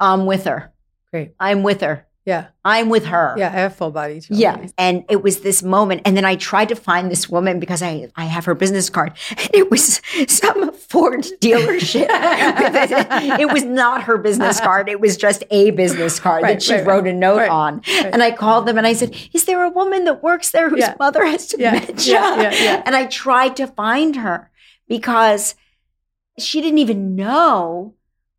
[0.01, 0.72] I'm with her.
[1.12, 1.33] Great.
[1.40, 2.07] I'm with her.
[2.27, 2.49] Yeah.
[2.62, 3.35] I'm with her.
[3.38, 3.47] Yeah.
[3.49, 4.21] I have full body.
[4.21, 4.35] too.
[4.35, 4.66] Yeah.
[4.77, 6.03] And it was this moment.
[6.05, 9.14] And then I tried to find this woman because I, I have her business card.
[9.55, 12.07] It was some Ford dealership.
[13.40, 14.90] it was not her business card.
[14.90, 17.77] It was just a business card Right, that she right, wrote a note right, on.
[17.88, 18.11] right.
[18.12, 20.81] And I called them and I said, Is there a woman that works there whose
[20.81, 20.97] Yeah.
[20.99, 22.12] mother has dementia?
[22.12, 22.83] yeah, yeah.
[22.85, 24.51] And I tried to find her
[24.87, 25.55] because
[26.38, 27.94] she didn't even know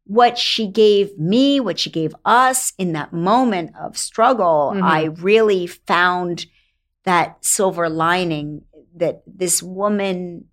[0.10, 4.74] what she gave me, what she gave us in that moment of struggle.
[4.76, 4.82] Mhm.
[4.82, 6.48] I really found
[7.06, 8.64] that silver lining
[8.96, 10.46] that this woman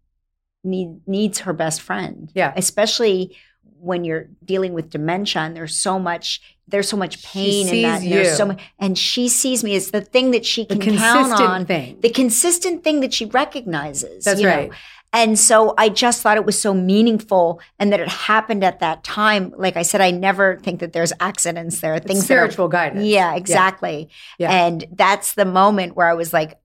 [0.62, 2.30] need, needs her best friend.
[2.34, 2.52] Yeah.
[2.54, 3.34] Especially
[3.78, 8.02] when you're dealing with dementia and there's so much there's so much pain in that.
[8.02, 8.34] and There's you.
[8.34, 11.64] so much and she sees me as the thing that she The can count on
[11.64, 11.98] thing.
[12.00, 14.24] the consistent thing that she recognizes.
[14.24, 14.70] That's you know.
[15.16, 19.02] And so I just thought it was so meaningful and that it happened at that
[19.02, 19.54] time.
[19.56, 21.94] Like I said, I never think that there's accidents there.
[21.94, 23.06] It's Things that are- spiritual guidance.
[23.06, 24.10] Yeah, exactly.
[24.38, 24.52] Yeah.
[24.52, 26.60] And that's the moment where I was like,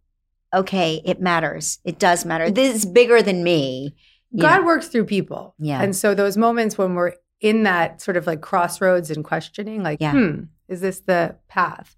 [0.53, 1.79] okay, it matters.
[1.85, 2.51] It does matter.
[2.51, 3.95] This is bigger than me.
[4.37, 4.65] God know.
[4.65, 5.55] works through people.
[5.57, 5.81] Yeah.
[5.81, 10.01] And so those moments when we're in that sort of like crossroads and questioning, like,
[10.01, 10.11] Yeah.
[10.11, 11.95] hmm, is this the path?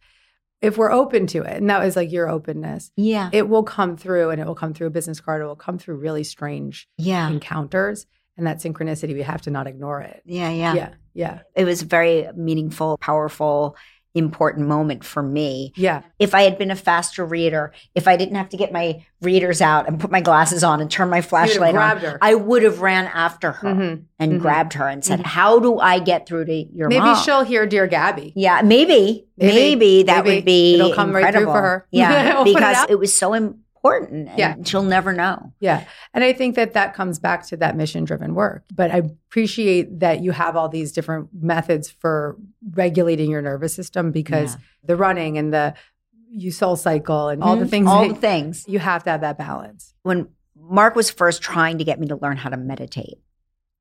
[0.63, 3.29] If we're open to it, and that was like your openness, Yeah.
[3.33, 5.41] it will come through and it will come through a business card.
[5.41, 7.29] It will come through really strange Yeah.
[7.29, 8.05] encounters.
[8.37, 10.23] And that synchronicity, we have to not ignore it.
[10.25, 10.49] Yeah.
[10.49, 10.73] Yeah.
[10.73, 10.89] Yeah.
[11.13, 11.39] Yeah.
[11.55, 13.75] It was very meaningful, powerful,
[14.15, 15.73] important moment for me.
[15.75, 16.01] Yeah.
[16.19, 19.61] If I had been a faster reader, if I didn't have to get my readers
[19.61, 22.17] out and put my glasses on and turn my You would have flashlight on, her.
[22.21, 24.03] I would have ran after her Mhm.
[24.19, 24.39] and Mhm.
[24.39, 25.25] grabbed her and said, Mhm.
[25.25, 27.09] How do I get through to your Maybe mom?
[27.13, 28.33] Maybe she'll hear Dear Gabby.
[28.35, 29.53] Yeah, maybe, Maybe.
[29.53, 30.35] maybe, that Maybe.
[30.37, 31.87] would be It'll come right through for her.
[31.91, 33.33] Yeah, We'll it because it, was so
[33.83, 34.29] important.
[34.29, 34.55] And Yeah.
[34.63, 35.51] she'll never know.
[35.59, 35.83] Yeah.
[36.13, 38.63] And I think that that comes back to that mission driven work.
[38.73, 42.37] But I appreciate that you have all these different methods for
[42.71, 44.61] regulating your nervous system because Yeah.
[44.85, 45.73] the running and the
[46.35, 47.69] you SoulCycle and all the Mhm.
[47.69, 48.65] things all the things.
[48.67, 49.93] you have to have that balance.
[50.01, 53.19] When Mark was first trying to get me to learn how to meditate,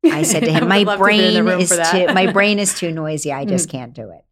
[0.05, 2.59] I said to him, "My love to be in the brain is too my brain
[2.59, 3.33] is too noisy.
[3.33, 3.73] I just Mm.
[3.73, 4.25] can't do it."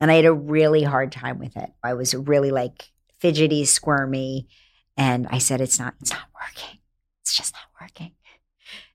[0.00, 1.70] And I had a really hard time with it.
[1.84, 4.48] I was really like fidgety, squirmy,
[4.98, 5.94] and I said, "It's not.
[6.00, 6.80] It's not working.
[7.22, 8.12] It's just not working."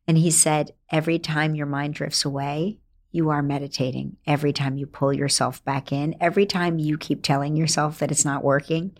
[0.07, 2.77] And he said, "Every time your mind drifts away."
[3.15, 4.17] You are meditating.
[4.25, 8.25] Every time you pull yourself back in, every time you keep telling yourself that it's
[8.25, 8.97] not working,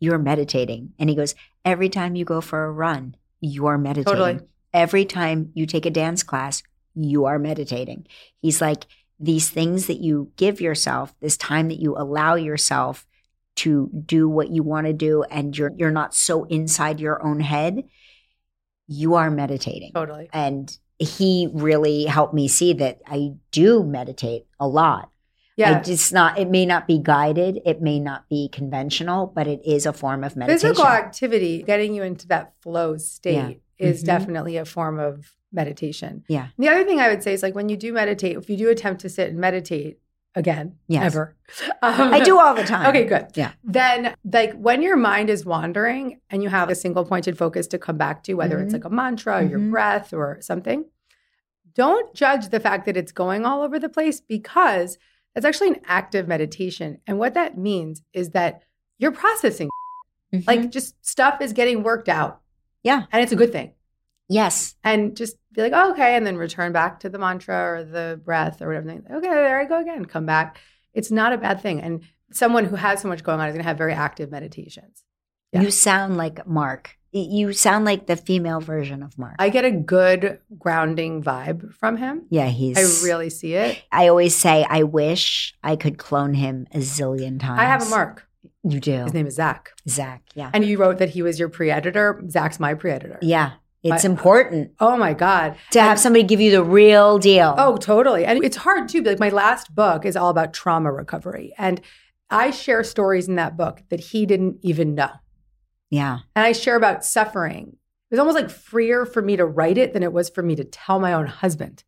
[0.00, 0.94] you're meditating.
[0.98, 4.18] And he goes, Every time you go for a run, you are meditating.
[4.18, 4.40] Totally.
[4.74, 6.62] Every time you take a dance class,
[6.94, 8.06] you are meditating.
[8.40, 8.86] He's like,
[9.20, 13.06] these things that you give yourself, this time that you allow yourself
[13.56, 17.40] to do what you want to do, and you're you're not so inside your own
[17.40, 17.84] head,
[18.88, 19.92] you are meditating.
[19.94, 20.28] Totally.
[20.32, 25.10] And he really helped me see that I do meditate a lot.
[25.56, 25.78] Yeah.
[25.78, 29.60] I just not it may not be guided, it may not be conventional, but it
[29.64, 30.70] is a form of meditation.
[30.70, 33.88] Physical activity, getting you into that flow state Yeah.
[33.90, 34.06] is Mhm.
[34.06, 36.24] definitely a form of meditation.
[36.28, 36.48] Yeah.
[36.56, 38.70] The other thing I would say is like when you do meditate, if you do
[38.70, 39.98] attempt to sit and meditate
[40.34, 41.04] again, Yes.
[41.14, 41.36] ever.
[41.82, 42.86] Um, I do all the time.
[42.88, 43.26] Okay, good.
[43.34, 43.52] Yeah.
[43.64, 47.78] Then, like when your mind is wandering and you have a single pointed focus to
[47.78, 48.76] come back to, whether it's Mhm.
[48.78, 49.70] like a mantra or your Mhm.
[49.70, 50.84] breath or something,
[51.74, 54.96] don't judge the fact that it's going all over the place because
[55.34, 56.98] it's actually an active meditation.
[57.06, 58.62] And what that means is that
[58.98, 59.68] you're processing,
[60.32, 60.46] Mhm.
[60.46, 62.40] like just stuff is getting worked out.
[62.82, 63.04] Yeah.
[63.12, 63.72] And it's a good thing.
[64.32, 64.74] Yes.
[64.82, 66.16] And just be like, oh, okay.
[66.16, 68.90] And then return back to the mantra or the breath or whatever.
[68.90, 70.04] Okay, there I go again.
[70.06, 70.58] Come back.
[70.94, 71.80] It's not a bad thing.
[71.80, 72.02] And
[72.32, 75.04] someone who has so much going on is going to have very active meditations.
[75.52, 75.62] Yeah.
[75.62, 76.96] You sound like Mark.
[77.14, 79.34] You sound like the female version of Mark.
[79.38, 82.24] I get a good grounding vibe from him.
[82.30, 83.82] yeah, he's I really see it.
[83.92, 87.60] I always say I wish I could clone him a zillion times.
[87.60, 88.26] I have a mark.
[88.64, 89.04] You do.
[89.04, 89.72] His name is Zach.
[89.86, 90.22] Zach.
[90.34, 90.50] Yeah.
[90.54, 92.22] And you wrote that he was your pre editor.
[92.30, 93.18] Zach's my pre editor.
[93.20, 93.52] yeah.
[93.84, 95.56] It's I- important Oh my God.
[95.72, 97.54] to have somebody give you the real deal.
[97.58, 98.24] Oh, totally.
[98.24, 99.02] And it's hard too.
[99.02, 101.52] Like my last book is all about trauma recovery.
[101.58, 101.80] And
[102.30, 105.10] I share stories in that book that he didn't even know.
[105.90, 106.20] yeah.
[106.36, 107.76] And I share about suffering.
[108.10, 110.54] It was almost like freer for me to write it than it was for me
[110.56, 111.82] to tell my own husband.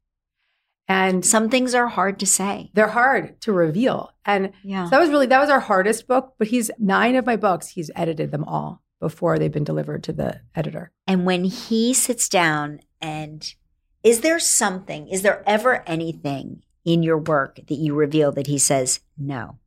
[0.86, 2.70] And Some things are hard to say.
[2.74, 4.10] they're hard to reveal.
[4.26, 4.84] And Yeah.
[4.84, 7.68] so that was really that was our hardest book, but he's nine of my books,
[7.68, 10.90] he's edited them all before they've been delivered to the editor.
[11.06, 13.54] And when he sits down and
[14.02, 18.56] is there something, is there ever anything in your work that you reveal that he
[18.56, 19.58] says no?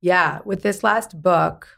[0.00, 1.68] Yeah, with this last book,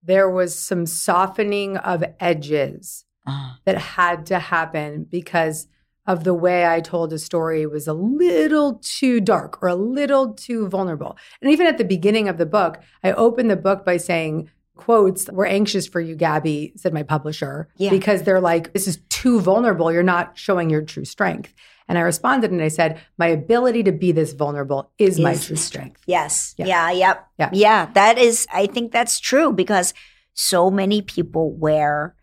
[0.00, 5.66] there was some softening of edges Ah, that had to happen because
[6.06, 10.32] of the way I told a story was a little too dark or a little
[10.32, 11.18] too vulnerable.
[11.42, 15.28] And even at the beginning of the book, I opened the book by saying, quotes,
[15.30, 17.90] we're anxious for you, Gabby, said my publisher, Yeah.
[17.90, 19.92] because they're like, this is too vulnerable.
[19.92, 21.52] You're not showing your true strength.
[21.88, 25.56] And I responded and I said, my ability to be this vulnerable is, my true
[25.56, 26.00] strength.
[26.06, 26.54] Yes.
[26.56, 26.66] Yeah.
[26.66, 26.90] Yeah.
[26.92, 27.26] Yep.
[27.38, 27.50] Yeah.
[27.52, 27.86] Yeah.
[27.94, 29.92] That is, I think that's true because
[30.32, 32.14] so many people wear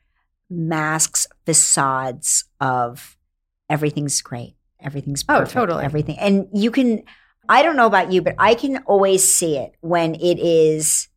[0.49, 3.17] masks, facades of
[3.69, 5.83] everything's great, everything's Oh, perfect, totally.
[5.83, 6.17] everything.
[6.17, 7.03] And you can,
[7.49, 11.09] I don't know about you, but I can always see it when it is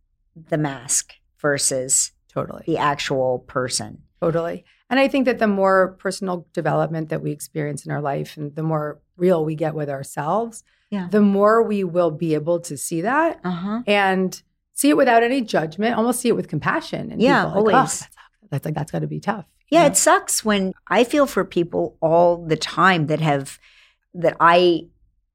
[0.48, 2.62] the mask versus Totally.
[2.66, 4.02] the actual person.
[4.20, 4.64] Totally.
[4.88, 8.54] And I think that the more personal development that we experience in our life and
[8.54, 11.08] the more real we get with ourselves, Yeah.
[11.10, 13.82] the more we will be able to see that Uh huh.
[13.86, 14.42] and
[14.74, 17.12] see it without any judgment, almost see it with compassion.
[17.12, 18.00] And Yeah, people, like, oh, always.
[18.00, 18.08] that's,
[18.50, 21.96] that's like, that's got to be tough, Yeah, it sucks when I feel for people
[22.00, 23.58] all the time that have
[24.14, 24.88] that I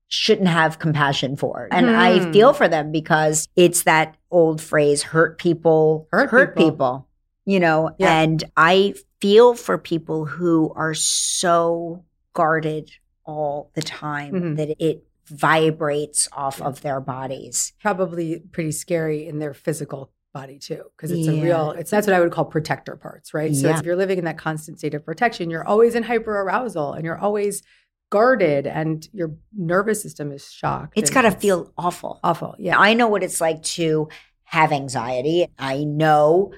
[0.08, 1.68] shouldn't have compassion for.
[1.72, 2.32] And I Hmm.
[2.32, 6.72] feel for them because it's that old phrase hurt people Hurt people.
[6.72, 7.08] people.
[7.46, 8.20] you know, Yeah.
[8.22, 12.04] and I feel for people who are so
[12.34, 12.90] guarded
[13.26, 14.58] all the time Mhm.
[14.58, 17.74] that it vibrates off of their bodies.
[17.82, 21.72] Probably pretty scary in their physical body too, because it's a real.
[21.72, 23.56] It's that's what I would call protector parts, right?
[23.56, 23.80] So Yeah.
[23.80, 27.06] if you're living in that constant state of protection, you're always in hyper arousal and
[27.06, 27.64] you're always
[28.10, 30.94] guarded, and your nervous system is shocked.
[30.96, 32.20] It's got to feel awful.
[32.24, 32.56] awful.
[32.60, 32.78] Yeah.
[32.78, 34.08] I know what it's like to
[34.44, 35.48] have anxiety.
[35.58, 36.54] I know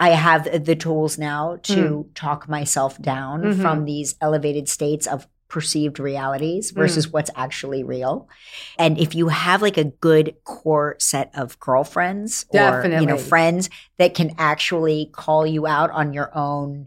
[0.00, 3.60] I have the tools now to talk myself down Mhm.
[3.60, 8.28] from these elevated states of perceived realities versus what's actually real.
[8.78, 13.68] And if you have like a good core set of girlfriends or you know friends
[13.98, 16.86] that can actually call you out on your own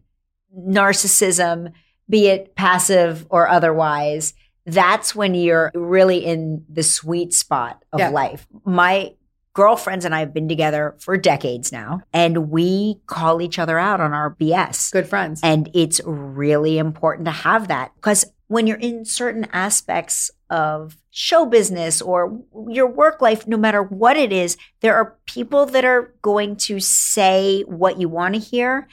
[0.58, 1.72] narcissism,
[2.10, 4.34] be it passive or otherwise,
[4.66, 8.10] that's when you're really in the sweet spot of Yeah.
[8.10, 8.48] life.
[8.66, 9.14] My
[9.54, 14.02] girlfriends and I have been together for decades now, and we call each other out
[14.02, 14.90] on our BS.
[14.92, 15.42] Good friends.
[15.44, 21.46] And it's really important to have that because when you're in certain aspects of show
[21.46, 26.14] business or your work life, no matter what it is, there are people that are
[26.22, 28.88] going to say what you want to hear.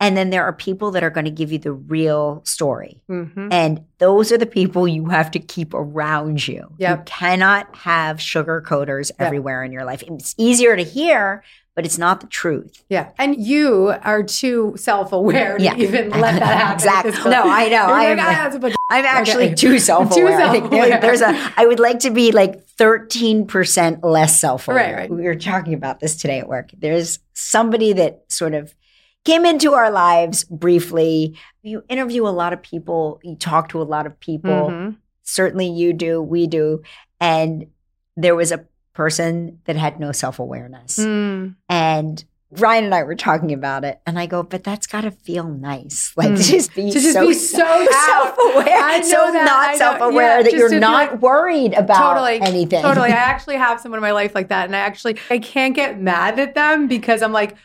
[0.00, 3.00] And then there are people that are going to give you the real story.
[3.08, 3.48] Mhm.
[3.50, 6.68] And those are the people you have to keep around you.
[6.78, 9.26] You cannot have sugar coaters Yep.
[9.26, 10.02] everywhere in your life.
[10.06, 11.42] It's easier to hear,
[11.76, 12.82] but it's not the truth.
[12.90, 13.08] Yeah.
[13.18, 15.76] And you are too self aware to Yeah.
[15.76, 16.74] even let that happen.
[16.74, 17.30] Exactly.
[17.30, 17.84] No, I know.
[17.86, 19.54] I like, am- "Ah, that's a bunch of-" I'm actually Okay.
[19.54, 20.40] too self-aware.
[20.40, 21.34] I think there- there's a.
[21.56, 24.84] I would like to be like 13 percent less self-aware.
[24.84, 25.10] Right, right.
[25.10, 26.70] We were talking about this today at work.
[26.78, 28.74] There's somebody that sort of
[29.24, 31.36] came into our lives briefly.
[31.62, 33.20] You interview a lot of people.
[33.22, 34.68] You talk to a lot of people.
[34.70, 34.96] Mhm.
[35.22, 36.20] Certainly, you do.
[36.20, 36.82] We do.
[37.20, 37.66] And
[38.16, 41.54] there was a person that had no self-awareness, Mm.
[41.68, 42.24] and.
[42.58, 45.42] Ryan and I were talking about it, and I go, but that's got to feel
[45.48, 46.36] nice, like Mm.
[46.36, 47.58] to just be To just so, be so
[48.06, 49.44] self-aware, I know so that.
[49.44, 52.80] Not self-aware Yeah, that you're not like- worried about totally anything.
[52.82, 53.08] Totally.
[53.10, 54.66] I actually have someone in my life like that.
[54.66, 57.56] And I actually I can't get mad at them because I'm like,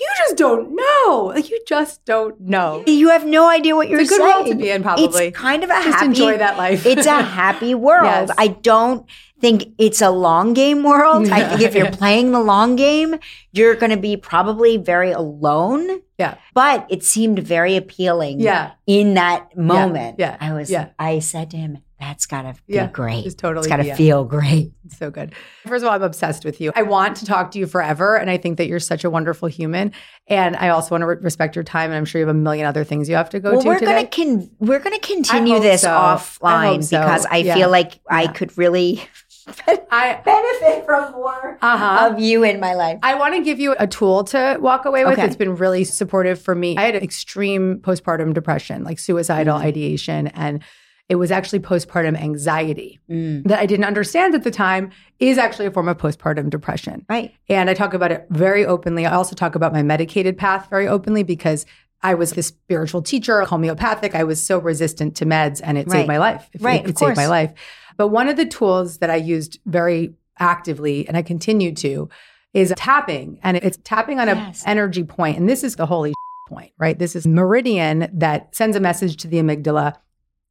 [0.00, 1.32] you just don't know.
[1.34, 2.84] Like you just don't know.
[2.86, 4.34] you have no idea what you're It's a good saying.
[4.34, 5.26] world to be in, probably.
[5.28, 5.84] It's kind of a happy.
[5.86, 6.06] Just happy.
[6.08, 6.86] enjoy that life.
[6.86, 8.04] it's a happy world.
[8.04, 8.30] Yes.
[8.38, 9.06] I don't
[9.40, 11.28] think it's a long game world.
[11.30, 13.16] I think if you're playing the long game,
[13.52, 16.00] you're going to be probably very alone.
[16.18, 16.36] Yeah.
[16.54, 18.40] But it seemed very appealing.
[18.40, 18.72] Yeah.
[18.86, 20.16] In that moment.
[20.18, 20.70] yeah, I was.
[20.70, 20.88] yeah.
[20.98, 23.26] I said to him, "That's got to be Yeah, great.
[23.26, 23.94] It's totally It's got to yeah.
[23.96, 25.34] feel great." It's so good.
[25.66, 26.72] First of all, I'm obsessed with you.
[26.74, 28.16] I want to talk to you forever.
[28.16, 29.92] And I think that you're such a wonderful human.
[30.28, 31.90] And I also want to re- respect your time.
[31.90, 33.66] And I'm sure you have a million other things you have to go well, to
[33.68, 34.04] we're today.
[34.04, 34.06] gonna
[34.38, 35.90] con- we're gonna continue this so.
[35.90, 37.00] Offline hope so.
[37.00, 37.54] because I Yeah.
[37.54, 39.02] feel like I could really
[39.90, 42.10] I, benefit from more uh-huh.
[42.12, 42.98] of you in my life.
[43.02, 45.14] I want to give you a tool to walk away with.
[45.14, 45.24] Okay.
[45.24, 46.76] It's been really supportive for me.
[46.76, 49.62] I had extreme postpartum depression, like suicidal Mm.
[49.62, 50.62] ideation, and
[51.08, 55.66] it was actually postpartum anxiety Mm, that I didn't understand at the time is actually
[55.66, 57.04] a form of postpartum depression.
[57.08, 57.32] right.
[57.48, 59.06] And I talk about it very openly.
[59.06, 61.64] I also talk about my medicated path very openly because
[62.02, 64.14] I was this spiritual teacher, homeopathic.
[64.14, 65.92] I was so resistant to meds and it Right.
[66.00, 66.48] saved my life.
[66.52, 67.52] It- Right, It, of saved my life.
[67.96, 72.08] But one of the tools that I used very actively and I continue to
[72.54, 73.38] is tapping.
[73.42, 74.62] And it's tapping on Yes.
[74.62, 75.36] an energy point.
[75.38, 76.12] And this is the holy
[76.48, 76.96] point, right?
[76.98, 79.94] This is meridian that sends a message to the amygdala.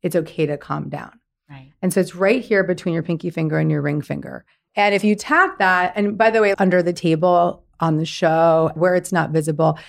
[0.02, 1.20] It's okay to calm down.
[1.50, 1.72] Right.
[1.82, 4.46] And so it's right here between your pinky finger and your ring finger.
[4.76, 8.72] And if you tap that, and by the way, under the table on the show
[8.76, 9.80] where it's not visible,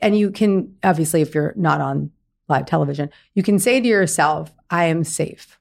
[0.00, 2.10] and you can obviously, if you're not on
[2.48, 5.58] live television, you can say to yourself, I am safe.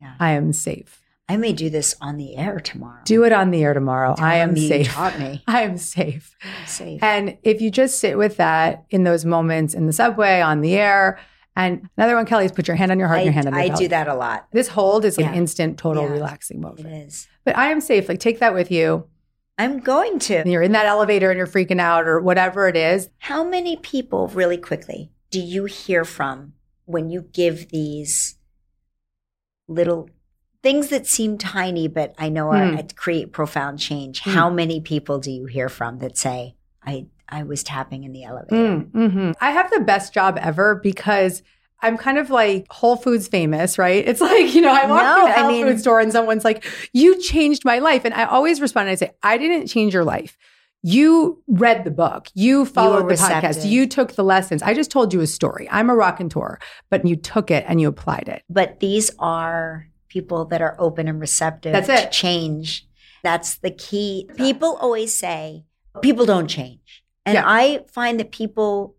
[0.00, 0.14] Yeah.
[0.18, 1.02] I am safe.
[1.28, 3.02] I may do this on the air tomorrow.
[3.04, 4.14] Do it on the air tomorrow.
[4.14, 4.88] Tell I am safe.
[4.88, 5.42] Taught me.
[5.46, 6.34] I am safe.
[6.42, 7.02] I'm safe.
[7.02, 10.76] And if you just sit with that in those moments in the subway, on the
[10.76, 11.20] air,
[11.58, 13.46] and another one, Kelly, is put your hand on your heart I, and your hand
[13.48, 13.84] on your I belly.
[13.84, 14.46] do that a lot.
[14.52, 15.28] This hold is Yeah.
[15.28, 16.10] an instant, total Yeah.
[16.12, 16.86] relaxing moment.
[16.86, 17.28] is.
[17.44, 18.08] But I am safe.
[18.08, 19.04] Like take that with you.
[19.58, 20.36] I'm going to.
[20.36, 23.10] And you're in that elevator and you're freaking out or whatever it is.
[23.18, 26.52] How many people, really quickly, do you hear from
[26.84, 28.36] when you give these
[29.66, 30.08] little
[30.62, 32.80] things that seem tiny, but I know are, Hmm.
[32.96, 34.20] create profound change?
[34.22, 34.30] Hmm.
[34.30, 36.54] How many people do you hear from that say,
[36.84, 38.56] "I I was tapping in the elevator"?
[38.56, 39.34] Mm, mhm.
[39.40, 41.42] I have the best job ever because
[41.80, 44.06] I'm kind of like Whole Foods famous, right?
[44.06, 46.44] It's like, you know, I walk No, in a health mean- food store and someone's
[46.44, 48.04] like, you changed my life.
[48.04, 50.36] And I always respond and I say, I didn't change your life.
[50.82, 54.62] you read the book, you followed were the podcast, you took the lessons.
[54.62, 55.68] I just told you a story.
[55.70, 58.42] I'm a rock and tour, but you took it and you applied it.
[58.48, 62.12] But these are people that are open and receptive That's to it.
[62.12, 62.86] change.
[63.24, 64.28] That's the key.
[64.36, 65.64] People always say
[66.00, 67.02] people don't change.
[67.26, 67.44] And Yeah.
[67.46, 68.94] I find that people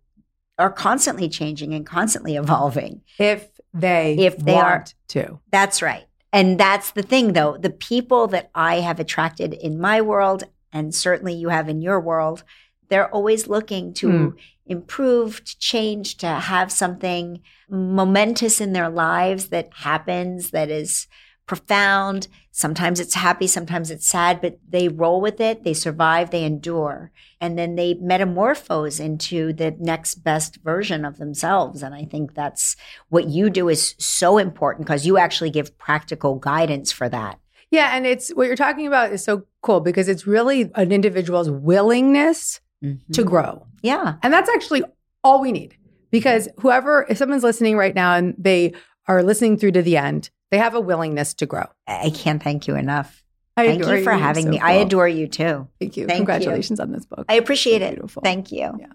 [0.57, 3.01] are constantly changing and constantly evolving.
[3.17, 5.39] If they If they are- want to.
[5.51, 6.05] That's right.
[6.33, 7.57] And that's the thing, though.
[7.57, 11.99] The people that I have attracted in my world, and certainly you have in your
[11.99, 12.43] world,
[12.89, 14.29] they're always looking to Hmm.
[14.65, 21.07] improve, to change, to have something momentous in their lives that happens that is
[21.49, 22.27] profound.
[22.51, 27.11] Sometimes it's happy, sometimes it's sad, but they roll with it, they survive, they endure,
[27.41, 31.81] and then they metamorphose into the next best version of themselves.
[31.81, 32.75] And I think that's
[33.09, 37.39] what you do is so important because you actually give practical guidance for that.
[37.71, 37.95] Yeah.
[37.95, 42.61] And it's what you're talking about is so cool because it's really an individual's willingness
[42.83, 43.11] mm-hmm.
[43.11, 43.65] to grow.
[43.81, 44.17] Yeah.
[44.21, 44.83] And that's actually
[45.23, 45.75] all we need
[46.11, 48.73] because whoever, if someone's listening right now and they
[49.07, 51.65] are listening through to the end, they have a willingness to grow.
[51.87, 53.23] I can't thank you enough.
[53.55, 54.59] I thank you for You're having so me.
[54.59, 55.67] I adore you too.
[55.79, 56.05] Thank you.
[56.05, 56.25] Thank you.
[56.25, 57.25] Congratulations on this book.
[57.29, 57.91] I appreciate So it.
[57.95, 58.21] beautiful.
[58.23, 58.77] Thank you.
[58.79, 58.87] Yeah.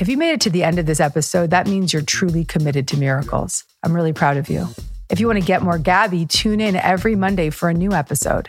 [0.00, 2.86] If you made it to the end of this episode, that means you're truly committed
[2.88, 3.64] to miracles.
[3.82, 4.68] I'm really proud of you.
[5.10, 8.48] If you want to get more Gabby, tune in every Monday for a new episode.